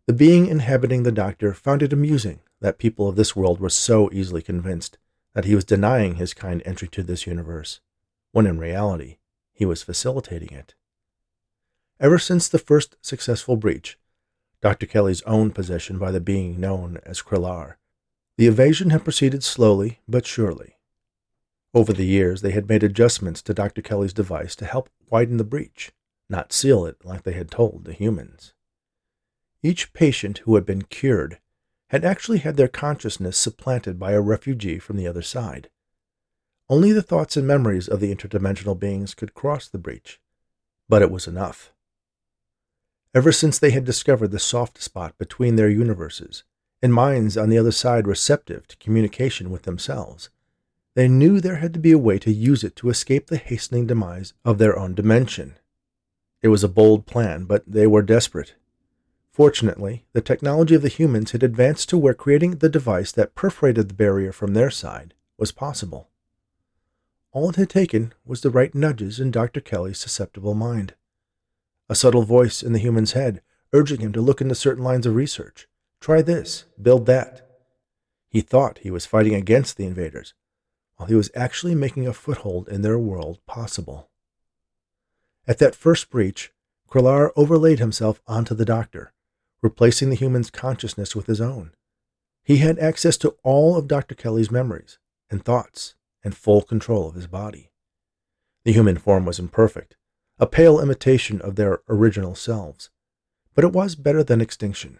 The 0.06 0.12
being 0.12 0.46
inhabiting 0.46 1.02
the 1.02 1.12
doctor 1.12 1.54
found 1.54 1.82
it 1.82 1.92
amusing 1.92 2.40
that 2.60 2.78
people 2.78 3.08
of 3.08 3.16
this 3.16 3.34
world 3.34 3.60
were 3.60 3.70
so 3.70 4.10
easily 4.12 4.42
convinced 4.42 4.98
that 5.34 5.44
he 5.44 5.54
was 5.54 5.64
denying 5.64 6.16
his 6.16 6.34
kind 6.34 6.62
entry 6.64 6.88
to 6.88 7.02
this 7.02 7.26
universe, 7.26 7.80
when 8.32 8.46
in 8.46 8.58
reality 8.58 9.16
he 9.52 9.64
was 9.64 9.82
facilitating 9.82 10.50
it. 10.50 10.74
Ever 12.04 12.18
since 12.18 12.48
the 12.48 12.58
first 12.58 12.96
successful 13.00 13.56
breach, 13.56 13.98
Dr. 14.60 14.84
Kelly's 14.84 15.22
own 15.22 15.52
possession 15.52 15.96
by 15.96 16.10
the 16.10 16.20
being 16.20 16.60
known 16.60 16.98
as 17.06 17.22
Krellar. 17.22 17.76
the 18.36 18.46
evasion 18.46 18.90
had 18.90 19.04
proceeded 19.04 19.42
slowly 19.42 20.00
but 20.06 20.26
surely. 20.26 20.76
Over 21.72 21.94
the 21.94 22.04
years, 22.04 22.42
they 22.42 22.50
had 22.50 22.68
made 22.68 22.82
adjustments 22.82 23.40
to 23.40 23.54
Dr. 23.54 23.80
Kelly's 23.80 24.12
device 24.12 24.54
to 24.56 24.66
help 24.66 24.90
widen 25.08 25.38
the 25.38 25.44
breach, 25.44 25.92
not 26.28 26.52
seal 26.52 26.84
it 26.84 27.02
like 27.06 27.22
they 27.22 27.32
had 27.32 27.50
told 27.50 27.86
the 27.86 27.94
humans. 27.94 28.52
Each 29.62 29.90
patient 29.94 30.42
who 30.44 30.56
had 30.56 30.66
been 30.66 30.82
cured 30.82 31.38
had 31.88 32.04
actually 32.04 32.40
had 32.40 32.58
their 32.58 32.68
consciousness 32.68 33.38
supplanted 33.38 33.98
by 33.98 34.12
a 34.12 34.20
refugee 34.20 34.78
from 34.78 34.98
the 34.98 35.08
other 35.08 35.22
side. 35.22 35.70
Only 36.68 36.92
the 36.92 37.00
thoughts 37.00 37.38
and 37.38 37.46
memories 37.46 37.88
of 37.88 38.00
the 38.00 38.14
interdimensional 38.14 38.78
beings 38.78 39.14
could 39.14 39.32
cross 39.32 39.68
the 39.68 39.78
breach, 39.78 40.20
but 40.86 41.00
it 41.00 41.10
was 41.10 41.26
enough. 41.26 41.70
Ever 43.14 43.30
since 43.30 43.60
they 43.60 43.70
had 43.70 43.84
discovered 43.84 44.32
the 44.32 44.40
soft 44.40 44.82
spot 44.82 45.16
between 45.18 45.54
their 45.54 45.70
universes, 45.70 46.42
and 46.82 46.92
minds 46.92 47.36
on 47.36 47.48
the 47.48 47.56
other 47.56 47.70
side 47.70 48.08
receptive 48.08 48.66
to 48.66 48.76
communication 48.78 49.50
with 49.50 49.62
themselves, 49.62 50.30
they 50.94 51.06
knew 51.06 51.40
there 51.40 51.56
had 51.56 51.72
to 51.74 51.80
be 51.80 51.92
a 51.92 51.98
way 51.98 52.18
to 52.18 52.32
use 52.32 52.64
it 52.64 52.74
to 52.76 52.88
escape 52.88 53.28
the 53.28 53.36
hastening 53.36 53.86
demise 53.86 54.34
of 54.44 54.58
their 54.58 54.76
own 54.76 54.94
dimension. 54.94 55.56
It 56.42 56.48
was 56.48 56.64
a 56.64 56.68
bold 56.68 57.06
plan, 57.06 57.44
but 57.44 57.62
they 57.66 57.86
were 57.86 58.02
desperate. 58.02 58.54
Fortunately, 59.30 60.04
the 60.12 60.20
technology 60.20 60.74
of 60.74 60.82
the 60.82 60.88
humans 60.88 61.30
had 61.30 61.42
advanced 61.42 61.88
to 61.88 61.98
where 61.98 62.14
creating 62.14 62.56
the 62.56 62.68
device 62.68 63.12
that 63.12 63.34
perforated 63.34 63.88
the 63.88 63.94
barrier 63.94 64.32
from 64.32 64.54
their 64.54 64.70
side 64.70 65.14
was 65.38 65.52
possible. 65.52 66.08
All 67.32 67.50
it 67.50 67.56
had 67.56 67.70
taken 67.70 68.12
was 68.24 68.40
the 68.40 68.50
right 68.50 68.74
nudges 68.74 69.18
in 69.18 69.30
Dr. 69.30 69.60
Kelly's 69.60 69.98
susceptible 69.98 70.54
mind. 70.54 70.94
A 71.88 71.94
subtle 71.94 72.22
voice 72.22 72.62
in 72.62 72.72
the 72.72 72.78
human's 72.78 73.12
head 73.12 73.42
urging 73.72 74.00
him 74.00 74.12
to 74.12 74.20
look 74.20 74.40
into 74.40 74.54
certain 74.54 74.84
lines 74.84 75.04
of 75.04 75.14
research. 75.14 75.66
Try 76.00 76.22
this, 76.22 76.64
build 76.80 77.06
that. 77.06 77.46
He 78.28 78.40
thought 78.40 78.78
he 78.78 78.90
was 78.90 79.04
fighting 79.04 79.34
against 79.34 79.76
the 79.76 79.84
invaders, 79.84 80.32
while 80.96 81.08
he 81.08 81.14
was 81.14 81.30
actually 81.34 81.74
making 81.74 82.06
a 82.06 82.12
foothold 82.12 82.68
in 82.68 82.82
their 82.82 82.98
world 82.98 83.38
possible. 83.46 84.10
At 85.46 85.58
that 85.58 85.74
first 85.74 86.10
breach, 86.10 86.52
Krellar 86.88 87.30
overlaid 87.36 87.80
himself 87.80 88.20
onto 88.26 88.54
the 88.54 88.64
doctor, 88.64 89.12
replacing 89.60 90.10
the 90.10 90.16
human's 90.16 90.50
consciousness 90.50 91.14
with 91.14 91.26
his 91.26 91.40
own. 91.40 91.72
He 92.44 92.58
had 92.58 92.78
access 92.78 93.16
to 93.18 93.36
all 93.42 93.76
of 93.76 93.88
Dr. 93.88 94.14
Kelly's 94.14 94.50
memories 94.50 94.98
and 95.30 95.44
thoughts 95.44 95.96
and 96.22 96.36
full 96.36 96.62
control 96.62 97.08
of 97.08 97.14
his 97.14 97.26
body. 97.26 97.70
The 98.64 98.72
human 98.72 98.98
form 98.98 99.24
was 99.24 99.38
imperfect, 99.38 99.96
a 100.38 100.46
pale 100.46 100.80
imitation 100.80 101.40
of 101.40 101.56
their 101.56 101.80
original 101.88 102.34
selves, 102.34 102.90
but 103.54 103.64
it 103.64 103.72
was 103.72 103.94
better 103.94 104.24
than 104.24 104.40
extinction. 104.40 104.98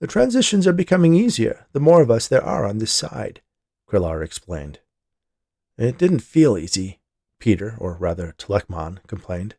The 0.00 0.06
transitions 0.06 0.66
are 0.66 0.72
becoming 0.72 1.14
easier 1.14 1.66
the 1.72 1.80
more 1.80 2.02
of 2.02 2.10
us 2.10 2.28
there 2.28 2.44
are 2.44 2.64
on 2.64 2.78
this 2.78 2.92
side, 2.92 3.40
Krellar 3.88 4.22
explained. 4.24 4.80
It 5.76 5.98
didn't 5.98 6.20
feel 6.20 6.58
easy, 6.58 7.00
Peter, 7.38 7.76
or 7.78 7.94
rather 7.94 8.34
Telekmon, 8.36 8.98
complained. 9.06 9.54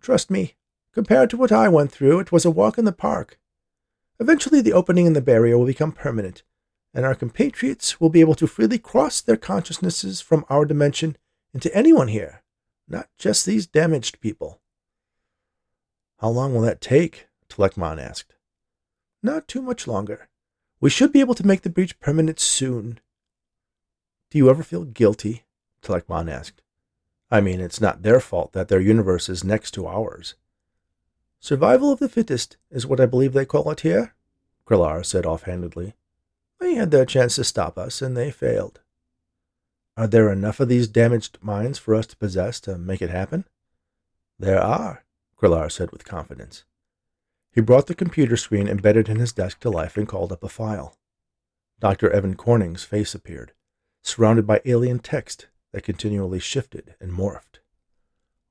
Trust 0.00 0.30
me, 0.30 0.54
compared 0.92 1.30
to 1.30 1.36
what 1.36 1.52
I 1.52 1.68
went 1.68 1.90
through, 1.92 2.20
it 2.20 2.32
was 2.32 2.44
a 2.44 2.50
walk 2.50 2.78
in 2.78 2.84
the 2.84 2.92
park. 2.92 3.38
Eventually, 4.18 4.60
the 4.60 4.72
opening 4.72 5.06
in 5.06 5.12
the 5.12 5.20
barrier 5.20 5.58
will 5.58 5.66
become 5.66 5.92
permanent, 5.92 6.42
and 6.94 7.04
our 7.04 7.14
compatriots 7.14 8.00
will 8.00 8.10
be 8.10 8.20
able 8.20 8.34
to 8.34 8.46
freely 8.46 8.78
cross 8.78 9.20
their 9.20 9.36
consciousnesses 9.36 10.20
from 10.20 10.44
our 10.48 10.64
dimension 10.64 11.16
into 11.52 11.74
anyone 11.74 12.08
here, 12.08 12.42
not 12.90 13.08
just 13.16 13.46
these 13.46 13.66
damaged 13.66 14.20
people. 14.20 14.60
How 16.18 16.28
long 16.28 16.52
will 16.52 16.62
that 16.62 16.80
take? 16.80 17.28
Telekmon 17.48 17.98
asked. 18.00 18.34
Not 19.22 19.48
too 19.48 19.62
much 19.62 19.86
longer. 19.86 20.28
We 20.80 20.90
should 20.90 21.12
be 21.12 21.20
able 21.20 21.34
to 21.34 21.46
make 21.46 21.62
the 21.62 21.70
breach 21.70 21.98
permanent 22.00 22.40
soon. 22.40 23.00
Do 24.30 24.38
you 24.38 24.50
ever 24.50 24.62
feel 24.62 24.84
guilty? 24.84 25.44
Telekmon 25.82 26.30
asked. 26.30 26.62
I 27.30 27.40
mean, 27.40 27.60
it's 27.60 27.80
not 27.80 28.02
their 28.02 28.20
fault 28.20 28.52
that 28.52 28.68
their 28.68 28.80
universe 28.80 29.28
is 29.28 29.44
next 29.44 29.70
to 29.72 29.86
ours. 29.86 30.34
Survival 31.38 31.92
of 31.92 32.00
the 32.00 32.08
fittest 32.08 32.56
is 32.70 32.86
what 32.86 33.00
I 33.00 33.06
believe 33.06 33.32
they 33.32 33.46
call 33.46 33.70
it 33.70 33.80
here, 33.80 34.14
Krellar 34.66 35.04
said 35.06 35.24
offhandedly. 35.24 35.94
They 36.58 36.74
had 36.74 36.90
their 36.90 37.06
chance 37.06 37.36
to 37.36 37.44
stop 37.44 37.78
us, 37.78 38.02
and 38.02 38.16
they 38.16 38.30
failed. 38.30 38.80
Are 39.96 40.06
there 40.06 40.32
enough 40.32 40.60
of 40.60 40.68
these 40.68 40.88
damaged 40.88 41.38
minds 41.42 41.78
for 41.78 41.94
us 41.94 42.06
to 42.08 42.16
possess 42.16 42.60
to 42.60 42.78
make 42.78 43.02
it 43.02 43.10
happen? 43.10 43.44
There 44.38 44.60
are, 44.60 45.04
Krellar 45.36 45.70
said 45.70 45.90
with 45.90 46.04
confidence. 46.04 46.64
He 47.52 47.60
brought 47.60 47.86
the 47.86 47.94
computer 47.94 48.36
screen 48.36 48.68
embedded 48.68 49.08
in 49.08 49.18
his 49.18 49.32
desk 49.32 49.60
to 49.60 49.70
life 49.70 49.96
and 49.96 50.08
called 50.08 50.32
up 50.32 50.42
a 50.42 50.48
file. 50.48 50.96
Dr. 51.80 52.10
Evan 52.10 52.34
Corning's 52.36 52.84
face 52.84 53.14
appeared, 53.14 53.52
surrounded 54.02 54.46
by 54.46 54.60
alien 54.64 54.98
text 54.98 55.48
that 55.72 55.82
continually 55.82 56.38
shifted 56.38 56.94
and 57.00 57.12
morphed. 57.12 57.58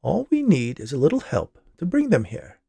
All 0.01 0.27
we 0.29 0.41
need 0.41 0.79
is 0.79 0.93
a 0.93 0.97
little 0.97 1.19
help 1.21 1.59
to 1.77 1.85
bring 1.85 2.09
them 2.09 2.25
here. 2.25 2.59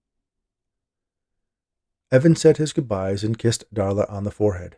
Evan 2.13 2.35
said 2.35 2.57
his 2.57 2.73
goodbyes 2.73 3.23
and 3.23 3.39
kissed 3.39 3.73
Darla 3.73 4.11
on 4.11 4.25
the 4.25 4.31
forehead. 4.31 4.77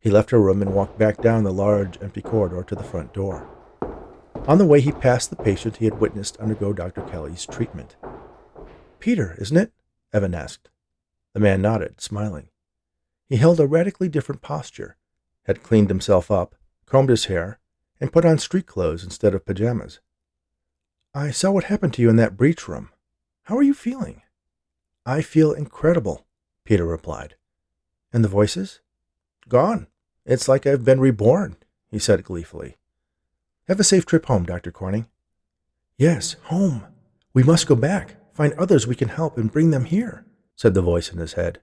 He 0.00 0.10
left 0.10 0.30
her 0.30 0.40
room 0.40 0.62
and 0.62 0.74
walked 0.74 0.98
back 0.98 1.20
down 1.20 1.44
the 1.44 1.52
large, 1.52 2.02
empty 2.02 2.22
corridor 2.22 2.62
to 2.64 2.74
the 2.74 2.82
front 2.82 3.12
door. 3.12 3.46
On 4.46 4.56
the 4.56 4.64
way, 4.64 4.80
he 4.80 4.92
passed 4.92 5.28
the 5.28 5.36
patient 5.36 5.76
he 5.76 5.84
had 5.84 6.00
witnessed 6.00 6.38
undergo 6.38 6.72
Dr. 6.72 7.02
Kelly's 7.02 7.44
treatment. 7.44 7.96
Peter, 8.98 9.36
isn't 9.38 9.56
it? 9.56 9.72
Evan 10.12 10.34
asked. 10.34 10.70
The 11.34 11.40
man 11.40 11.60
nodded, 11.60 12.00
smiling. 12.00 12.48
He 13.28 13.36
held 13.36 13.60
a 13.60 13.66
radically 13.66 14.08
different 14.08 14.40
posture, 14.40 14.96
had 15.44 15.62
cleaned 15.62 15.90
himself 15.90 16.30
up, 16.30 16.54
combed 16.86 17.10
his 17.10 17.26
hair, 17.26 17.60
and 18.00 18.12
put 18.12 18.24
on 18.24 18.38
street 18.38 18.66
clothes 18.66 19.04
instead 19.04 19.34
of 19.34 19.44
pajamas. 19.44 20.00
I 21.14 21.30
saw 21.30 21.50
what 21.50 21.64
happened 21.64 21.92
to 21.94 22.02
you 22.02 22.08
in 22.08 22.16
that 22.16 22.36
breach 22.36 22.66
room. 22.66 22.90
How 23.44 23.56
are 23.56 23.62
you 23.62 23.74
feeling? 23.74 24.22
I 25.04 25.20
feel 25.22 25.52
incredible, 25.52 26.26
Peter 26.64 26.86
replied. 26.86 27.36
And 28.12 28.24
the 28.24 28.28
voices? 28.28 28.80
Gone. 29.48 29.86
It's 30.24 30.48
like 30.48 30.66
I've 30.66 30.84
been 30.84 31.00
reborn, 31.00 31.56
he 31.90 31.98
said 31.98 32.24
gleefully. 32.24 32.76
Have 33.68 33.80
a 33.80 33.84
safe 33.84 34.06
trip 34.06 34.26
home, 34.26 34.44
Dr. 34.44 34.70
Corning. 34.70 35.06
Yes, 35.96 36.36
home. 36.44 36.86
We 37.32 37.42
must 37.42 37.66
go 37.66 37.74
back, 37.74 38.16
find 38.34 38.52
others 38.54 38.86
we 38.86 38.94
can 38.94 39.08
help, 39.08 39.36
and 39.36 39.52
bring 39.52 39.70
them 39.70 39.84
here, 39.84 40.24
said 40.56 40.74
the 40.74 40.82
voice 40.82 41.12
in 41.12 41.18
his 41.18 41.34
head. 41.34 41.60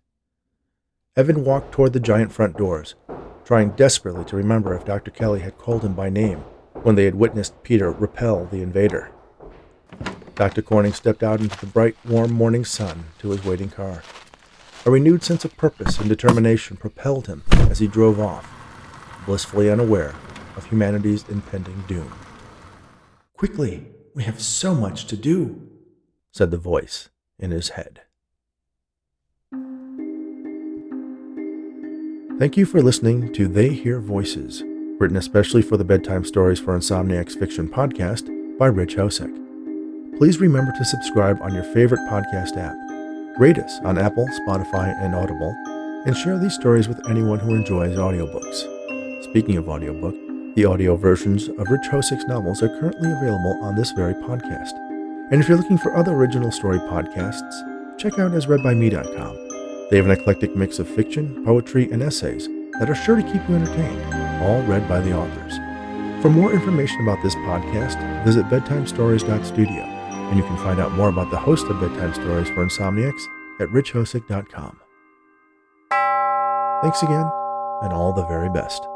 Evan 1.15 1.43
walked 1.43 1.71
toward 1.71 1.93
the 1.93 1.99
giant 1.99 2.31
front 2.31 2.57
doors, 2.57 2.95
trying 3.43 3.71
desperately 3.71 4.23
to 4.25 4.35
remember 4.35 4.75
if 4.75 4.85
Dr. 4.85 5.11
Kelly 5.11 5.39
had 5.39 5.57
called 5.57 5.83
him 5.83 5.93
by 5.93 6.09
name 6.09 6.43
when 6.83 6.95
they 6.95 7.05
had 7.05 7.15
witnessed 7.15 7.63
Peter 7.63 7.91
repel 7.91 8.45
the 8.45 8.61
invader. 8.61 9.11
Dr. 10.35 10.61
Corning 10.61 10.93
stepped 10.93 11.23
out 11.23 11.41
into 11.41 11.59
the 11.59 11.65
bright, 11.65 11.95
warm 12.05 12.31
morning 12.31 12.63
sun 12.63 13.05
to 13.19 13.31
his 13.31 13.43
waiting 13.43 13.69
car. 13.69 14.03
A 14.87 14.89
renewed 14.89 15.21
sense 15.21 15.43
of 15.43 15.57
purpose 15.57 15.99
and 15.99 16.07
determination 16.07 16.77
propelled 16.77 17.27
him 17.27 17.43
as 17.69 17.79
he 17.79 17.87
drove 17.87 18.21
off, 18.21 18.49
blissfully 19.25 19.69
unaware 19.69 20.15
of 20.55 20.65
humanity's 20.67 21.27
impending 21.27 21.83
doom. 21.89 22.09
Quickly, 23.35 23.87
we 24.15 24.23
have 24.23 24.41
so 24.41 24.73
much 24.73 25.05
to 25.07 25.17
do, 25.17 25.61
said 26.31 26.51
the 26.51 26.57
voice 26.57 27.09
in 27.37 27.51
his 27.51 27.71
head. 27.71 28.03
Thank 32.39 32.55
you 32.55 32.65
for 32.65 32.81
listening 32.81 33.33
to 33.33 33.49
They 33.49 33.73
Hear 33.73 33.99
Voices, 33.99 34.63
written 35.01 35.17
especially 35.17 35.63
for 35.63 35.75
the 35.75 35.83
Bedtime 35.83 36.23
Stories 36.23 36.61
for 36.61 36.77
Insomniacs 36.77 37.37
Fiction 37.37 37.67
podcast 37.67 38.57
by 38.57 38.67
Rich 38.67 38.95
Hosek. 38.95 39.35
Please 40.17 40.39
remember 40.39 40.71
to 40.77 40.85
subscribe 40.85 41.41
on 41.41 41.53
your 41.53 41.65
favorite 41.73 42.07
podcast 42.09 42.55
app 42.55 42.86
Rate 43.37 43.59
us 43.59 43.79
on 43.83 43.99
Apple, 43.99 44.27
Spotify, 44.39 44.99
and 44.99 45.13
Audible, 45.13 45.55
and 46.07 46.17
share 46.17 46.39
these 46.39 46.55
stories 46.55 46.87
with 46.87 47.07
anyone 47.07 47.37
who 47.37 47.53
enjoys 47.53 47.95
audiobooks. 47.95 49.23
Speaking 49.25 49.57
of 49.57 49.69
audiobook, 49.69 50.15
the 50.55 50.65
audio 50.65 50.95
versions 50.95 51.47
of 51.47 51.69
Rich 51.69 51.85
Hosek's 51.91 52.25
novels 52.25 52.63
are 52.63 52.79
currently 52.79 53.11
available 53.11 53.59
on 53.61 53.75
this 53.75 53.91
very 53.91 54.15
podcast. 54.15 54.71
And 55.29 55.39
if 55.39 55.47
you're 55.47 55.57
looking 55.57 55.77
for 55.77 55.95
other 55.95 56.13
original 56.13 56.51
story 56.51 56.79
podcasts, 56.79 57.99
check 57.99 58.17
out 58.17 58.31
asreadbyme.com. 58.31 59.47
They 59.91 59.97
have 59.97 60.05
an 60.05 60.11
eclectic 60.11 60.55
mix 60.55 60.79
of 60.79 60.89
fiction, 60.89 61.45
poetry, 61.45 61.91
and 61.91 62.01
essays 62.01 62.47
that 62.79 62.89
are 62.89 62.95
sure 62.95 63.17
to 63.17 63.21
keep 63.21 63.47
you 63.47 63.55
entertained, 63.55 64.41
all 64.41 64.63
read 64.63 64.89
by 64.89 64.99
the 64.99 65.15
authors. 65.15 65.57
For 66.23 66.31
more 66.31 66.53
information 66.53 67.01
about 67.03 67.21
this 67.21 67.35
podcast, 67.35 68.25
visit 68.25 68.45
bedtimestories.studio 68.45 69.96
and 70.27 70.37
you 70.37 70.43
can 70.43 70.57
find 70.57 70.79
out 70.79 70.91
more 70.93 71.09
about 71.09 71.31
the 71.31 71.37
host 71.37 71.67
of 71.67 71.79
Bedtime 71.79 72.13
Stories 72.13 72.49
for 72.49 72.65
Insomniacs 72.65 73.25
at 73.59 73.69
richhosek.com. 73.69 74.79
Thanks 76.81 77.01
again, 77.01 77.29
and 77.81 77.93
all 77.93 78.13
the 78.13 78.25
very 78.25 78.49
best. 78.49 78.87